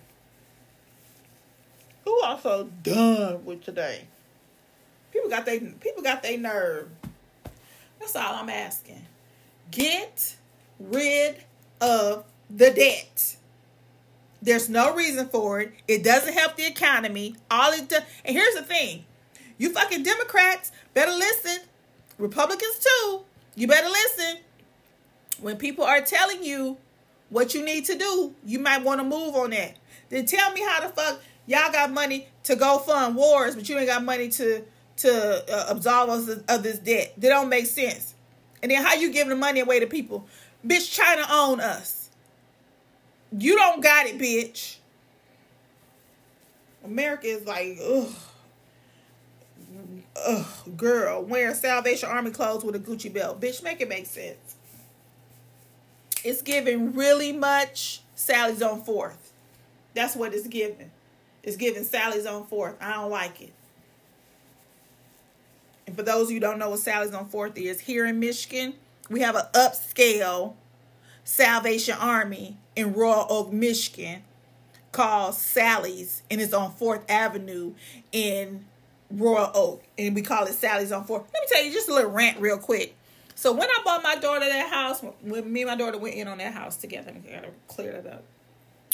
Oh, 2.07 2.21
Who 2.21 2.23
also 2.23 2.69
done 2.83 3.45
with 3.45 3.65
today? 3.65 4.07
People 5.13 5.31
got 5.31 5.47
they 5.47 5.59
people 5.61 6.03
got 6.03 6.23
their 6.23 6.39
nerve. 6.39 6.91
That's 7.99 8.15
all 8.17 8.35
I'm 8.35 8.51
asking. 8.51 9.07
Get 9.71 10.37
rid 10.79 11.45
of 11.81 12.25
the 12.51 12.71
debt. 12.71 13.37
There's 14.43 14.69
no 14.69 14.95
reason 14.95 15.29
for 15.29 15.61
it. 15.61 15.73
It 15.87 16.03
doesn't 16.03 16.35
help 16.35 16.57
the 16.57 16.67
economy. 16.67 17.37
All 17.51 17.73
it 17.73 17.89
does, 17.89 18.03
and 18.25 18.37
here's 18.37 18.55
the 18.55 18.63
thing: 18.63 19.05
you 19.57 19.71
fucking 19.71 20.03
Democrats 20.03 20.73
better 20.93 21.13
listen. 21.13 21.59
Republicans 22.19 22.79
too. 22.81 23.21
You 23.55 23.67
better 23.67 23.89
listen. 23.89 24.39
When 25.41 25.57
people 25.57 25.85
are 25.85 26.01
telling 26.01 26.45
you 26.45 26.77
what 27.33 27.55
you 27.55 27.65
need 27.65 27.87
to 27.87 27.97
do, 27.97 28.35
you 28.45 28.59
might 28.59 28.85
want 28.85 29.01
to 29.01 29.05
move 29.05 29.35
on 29.35 29.51
that. 29.51 29.79
Then 30.11 30.27
tell 30.27 30.53
me 30.53 30.61
how 30.61 30.87
the 30.87 30.89
fuck 30.91 31.21
y'all 31.47 31.73
got 31.73 31.91
money 31.91 32.29
to 32.45 32.55
go 32.57 32.79
fund 32.79 33.17
wars, 33.17 33.57
but 33.57 33.67
you 33.69 33.79
ain't 33.79 33.89
got 33.89 34.05
money 34.05 34.29
to 34.29 34.63
to 34.99 35.53
uh, 35.53 35.67
absolve 35.71 36.11
us 36.11 36.29
of 36.29 36.63
this 36.63 36.79
debt. 36.79 37.15
That 37.17 37.31
don't 37.31 37.49
make 37.49 37.67
sense. 37.67 38.15
And 38.63 38.71
then 38.71 38.85
how 38.85 38.95
you 38.95 39.11
giving 39.11 39.31
the 39.31 39.37
money 39.37 39.61
away 39.61 39.81
to 39.81 39.87
people? 39.87 40.27
Bitch, 40.65 40.93
China 40.93 41.25
own 41.31 41.59
us. 41.59 42.11
You 43.37 43.57
don't 43.57 43.83
got 43.83 44.07
it, 44.07 44.19
bitch. 44.19 44.77
America 46.85 47.27
is 47.27 47.47
like, 47.47 47.79
ugh. 47.83 48.13
Ugh, 50.27 50.77
girl, 50.77 51.23
wearing 51.25 51.55
Salvation 51.55 52.11
Army 52.11 52.31
clothes 52.31 52.63
with 52.63 52.77
a 52.77 52.79
Gucci 52.79 53.13
belt. 53.13 53.41
Bitch, 53.41 53.63
make 53.63 53.81
it 53.81 53.89
make 53.89 54.05
sense. 54.05 54.57
It's 56.25 56.43
giving 56.43 56.95
really 56.95 57.33
much 57.33 58.03
Sally's 58.15 58.63
on 58.63 58.83
fourth. 58.83 59.33
That's 59.95 60.17
what 60.17 60.35
it's 60.35 60.47
giving. 60.47 60.91
It's 61.43 61.57
giving 61.57 61.85
Sally's 61.85 62.27
on 62.27 62.47
fourth. 62.47 62.77
I 62.81 62.95
don't 62.95 63.11
like 63.11 63.41
it. 63.41 63.53
And 65.87 65.97
for 65.97 66.03
those 66.03 66.29
of 66.29 66.31
you 66.31 66.41
don't 66.41 66.59
know 66.59 66.71
what 66.71 66.79
Sally's 66.79 67.13
on 67.13 67.29
fourth 67.29 67.59
is, 67.59 67.81
here 67.81 68.07
in 68.07 68.21
Michigan, 68.21 68.75
we 69.11 69.21
have 69.21 69.35
an 69.35 69.47
upscale 69.53 70.55
Salvation 71.25 71.97
Army 71.99 72.57
in 72.75 72.93
Royal 72.93 73.27
Oak, 73.29 73.53
Michigan 73.53 74.23
called 74.91 75.35
Sally's 75.35 76.23
and 76.31 76.41
it's 76.41 76.53
on 76.53 76.73
4th 76.73 77.03
Avenue 77.09 77.73
in 78.13 78.65
Royal 79.11 79.51
Oak. 79.55 79.83
And 79.99 80.15
we 80.15 80.23
call 80.23 80.45
it 80.47 80.55
Sally's 80.55 80.93
on 80.93 81.05
4th. 81.05 81.25
Let 81.33 81.33
me 81.33 81.49
tell 81.51 81.65
you 81.65 81.73
just 81.73 81.89
a 81.89 81.95
little 81.95 82.11
rant 82.11 82.41
real 82.41 82.59
quick. 82.59 82.95
So 83.35 83.53
when 83.53 83.69
I 83.69 83.79
bought 83.85 84.03
my 84.03 84.17
daughter 84.17 84.47
that 84.47 84.71
house, 84.71 85.03
when 85.23 85.53
me 85.53 85.63
and 85.63 85.71
my 85.71 85.77
daughter 85.77 85.99
went 85.99 86.15
in 86.15 86.29
on 86.29 86.39
that 86.39 86.55
house 86.55 86.77
together, 86.77 87.13
I 87.15 87.35
gotta 87.35 87.51
clear 87.69 87.93
that 87.93 88.13
up. 88.13 88.25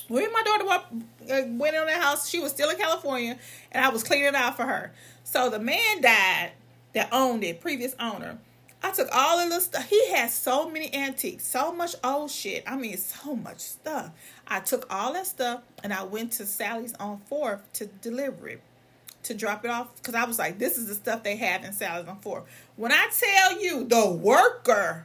When 0.09 0.33
my 0.33 0.43
daughter 0.43 0.65
uh, 0.65 1.43
went 1.49 1.75
in 1.75 1.81
on 1.81 1.87
that 1.87 2.01
house, 2.01 2.29
she 2.29 2.41
was 2.41 2.53
still 2.53 2.71
in 2.71 2.77
California, 2.77 3.39
and 3.73 3.85
I 3.85 3.91
was 3.91 4.03
cleaning 4.03 4.27
it 4.27 4.35
out 4.35 4.57
for 4.57 4.65
her. 4.65 4.93
So 5.25 5.51
the 5.51 5.59
man 5.59 6.01
died 6.01 6.53
that 6.95 7.11
owned 7.13 7.45
it, 7.45 7.61
previous 7.61 7.95
owner. 8.01 8.39
I 8.83 8.93
took 8.93 9.09
all 9.13 9.39
of 9.39 9.51
the 9.51 9.61
stuff. 9.61 9.89
He 9.89 10.11
had 10.13 10.31
so 10.31 10.71
many 10.71 10.95
antiques, 10.95 11.45
so 11.45 11.73
much 11.73 11.95
old 12.05 12.31
shit. 12.31 12.63
I 12.67 12.77
mean, 12.77 12.97
so 12.97 13.35
much 13.35 13.59
stuff. 13.59 14.11
I 14.47 14.61
took 14.61 14.87
all 14.89 15.13
that 15.15 15.27
stuff 15.27 15.63
and 15.83 15.93
I 15.93 16.05
went 16.05 16.33
to 16.33 16.47
Sally's 16.47 16.95
on 16.95 17.19
Fourth 17.29 17.71
to 17.75 17.87
deliver 17.87 18.49
it, 18.49 18.63
to 19.25 19.35
drop 19.35 19.65
it 19.65 19.71
off. 19.71 19.95
Because 19.97 20.15
I 20.15 20.25
was 20.25 20.39
like, 20.39 20.59
this 20.59 20.79
is 20.79 20.87
the 20.87 20.95
stuff 20.95 21.25
they 21.25 21.37
have 21.37 21.65
in 21.65 21.73
Sally's 21.73 22.07
on 22.07 22.21
Fourth. 22.21 22.45
When 22.79 22.93
I 22.93 23.09
tell 23.11 23.61
you 23.61 23.85
the 23.87 24.09
worker 24.09 25.05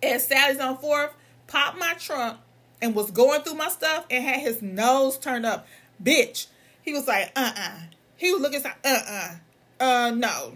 at 0.00 0.20
Sally's 0.20 0.60
on 0.60 0.78
Fourth 0.78 1.10
popped 1.48 1.76
my 1.76 1.94
trunk 1.94 2.38
and 2.80 2.94
was 2.94 3.10
going 3.10 3.42
through 3.42 3.56
my 3.56 3.68
stuff 3.68 4.06
and 4.12 4.24
had 4.24 4.38
his 4.38 4.62
nose 4.62 5.18
turned 5.18 5.44
up, 5.44 5.66
bitch, 6.00 6.46
he 6.82 6.92
was 6.92 7.08
like, 7.08 7.32
uh 7.34 7.40
uh-uh. 7.52 7.68
uh 7.68 7.80
He 8.16 8.32
was 8.32 8.40
looking, 8.40 8.64
uh 8.64 8.70
uh, 8.84 9.34
uh, 9.80 10.12
no. 10.14 10.52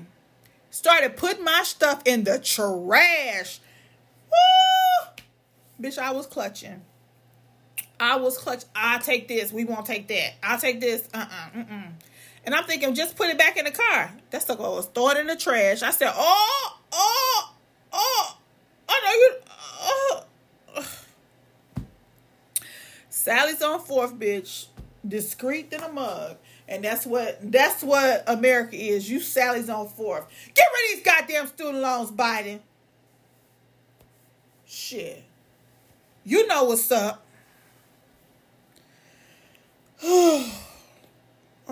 Started 0.70 1.16
putting 1.16 1.42
my 1.42 1.62
stuff 1.64 2.02
in 2.04 2.22
the 2.22 2.38
trash. 2.38 3.58
Woo! 4.30 5.24
Bitch, 5.82 5.98
I 5.98 6.12
was 6.12 6.28
clutching. 6.28 6.82
I 7.98 8.14
was 8.14 8.38
clutch. 8.38 8.62
I'll 8.76 9.00
take 9.00 9.26
this. 9.26 9.50
We 9.50 9.64
won't 9.64 9.86
take 9.86 10.06
that. 10.06 10.34
I'll 10.40 10.60
take 10.60 10.80
this. 10.80 11.08
Uh 11.12 11.26
uh-uh, 11.28 11.60
uh. 11.68 11.82
And 12.44 12.54
I'm 12.54 12.64
thinking, 12.64 12.94
just 12.94 13.16
put 13.16 13.28
it 13.28 13.38
back 13.38 13.56
in 13.56 13.64
the 13.64 13.70
car. 13.70 14.12
That's 14.30 14.46
the 14.46 14.54
goal. 14.54 14.80
Throw 14.82 15.10
it 15.10 15.18
in 15.18 15.26
the 15.26 15.36
trash. 15.36 15.82
I 15.82 15.90
said, 15.90 16.12
oh, 16.14 16.78
oh, 16.92 17.54
oh, 17.92 18.38
I 18.88 19.00
know 19.04 19.12
you. 19.12 19.34
Oh. 19.82 20.24
Sally's 23.08 23.60
on 23.62 23.80
fourth, 23.80 24.14
bitch. 24.14 24.66
Discreet 25.06 25.70
than 25.70 25.82
a 25.82 25.92
mug. 25.92 26.36
And 26.68 26.84
that's 26.84 27.04
what 27.04 27.38
that's 27.50 27.82
what 27.82 28.24
America 28.26 28.76
is. 28.76 29.10
You 29.10 29.20
Sally's 29.20 29.68
on 29.68 29.88
fourth. 29.88 30.26
Get 30.54 30.66
rid 30.72 30.98
of 30.98 31.04
these 31.04 31.12
goddamn 31.12 31.46
student 31.48 31.78
loans, 31.78 32.10
Biden. 32.10 32.60
Shit. 34.66 35.24
You 36.24 36.46
know 36.46 36.64
what's 36.64 36.90
up. 36.92 37.26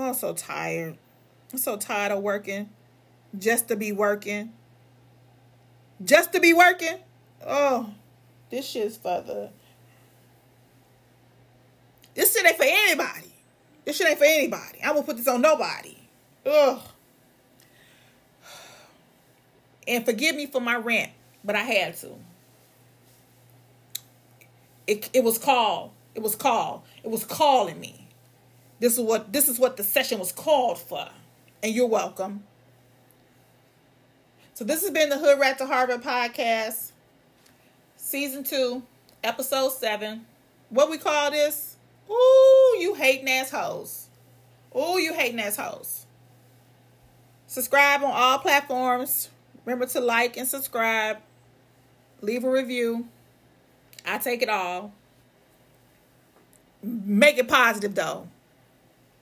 I'm 0.09 0.15
so 0.15 0.33
tired. 0.33 0.97
I'm 1.53 1.59
so 1.59 1.77
tired 1.77 2.13
of 2.13 2.23
working 2.23 2.71
just 3.37 3.69
to 3.69 3.77
be 3.77 3.93
working. 3.93 4.53
Just 6.03 6.33
to 6.33 6.41
be 6.41 6.53
working. 6.53 6.99
Oh, 7.47 7.93
this 8.51 8.67
shit's 8.67 8.97
for 8.97 9.21
the. 9.21 9.51
This 12.15 12.33
shit 12.33 12.47
ain't 12.47 12.57
for 12.57 12.65
anybody. 12.67 13.33
This 13.85 13.97
shit 13.97 14.09
ain't 14.09 14.19
for 14.19 14.25
anybody. 14.25 14.81
I 14.85 14.93
won't 14.93 15.07
put 15.07 15.17
this 15.17 15.29
on 15.29 15.41
nobody. 15.41 15.97
Ugh. 16.47 16.81
And 19.87 20.05
forgive 20.05 20.35
me 20.37 20.47
for 20.47 20.61
my 20.61 20.77
rant, 20.77 21.13
but 21.45 21.57
I 21.57 21.63
had 21.63 21.97
to. 21.99 22.15
It, 24.87 25.09
it 25.13 25.25
was 25.25 25.39
called. 25.39 25.93
It 26.15 26.23
was 26.23 26.35
called. 26.35 26.83
It 27.05 27.11
was 27.11 27.25
calling 27.25 27.79
me. 27.79 28.08
This 28.81 28.97
is 28.97 29.01
what 29.01 29.33
this 29.33 29.49
is 29.49 29.59
what 29.59 29.77
the 29.77 29.83
session 29.83 30.19
was 30.19 30.33
called 30.33 30.79
for. 30.79 31.09
And 31.63 31.75
you're 31.75 31.87
welcome. 31.87 32.45
So 34.55 34.65
this 34.65 34.83
has 34.83 34.91
been 34.91 35.09
the 35.09 35.19
Hood 35.19 35.39
Rat 35.39 35.59
to 35.59 35.67
Harvard 35.67 36.03
podcast, 36.03 36.91
season 37.97 38.43
two, 38.45 38.83
episode 39.23 39.73
seven. 39.73 40.27
What 40.71 40.91
we 40.91 40.99
call 40.99 41.31
this? 41.31 41.77
Ooh, 42.11 42.77
you 42.81 42.95
hating 42.95 43.29
ass 43.29 43.51
hoes. 43.51 44.09
Ooh, 44.77 44.99
you 44.99 45.15
hating 45.15 45.41
ass 45.41 45.57
hoes. 45.57 46.07
Subscribe 47.47 48.03
on 48.03 48.11
all 48.13 48.39
platforms. 48.39 49.29
Remember 49.65 49.87
to 49.87 50.01
like 50.01 50.37
and 50.37 50.47
subscribe. 50.47 51.19
Leave 52.21 52.45
a 52.45 52.51
review. 52.51 53.09
I 54.05 54.19
take 54.19 54.43
it 54.43 54.49
all. 54.49 54.93
Make 56.83 57.39
it 57.39 57.49
positive 57.49 57.95
though. 57.95 58.29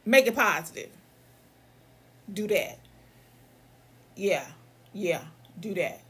Make 0.07 0.29
it 0.29 0.37
positive. 0.37 0.91
Do 2.33 2.47
that. 2.47 2.79
Yeah, 4.15 4.47
yeah, 4.93 5.25
do 5.59 5.75
that. 5.75 6.01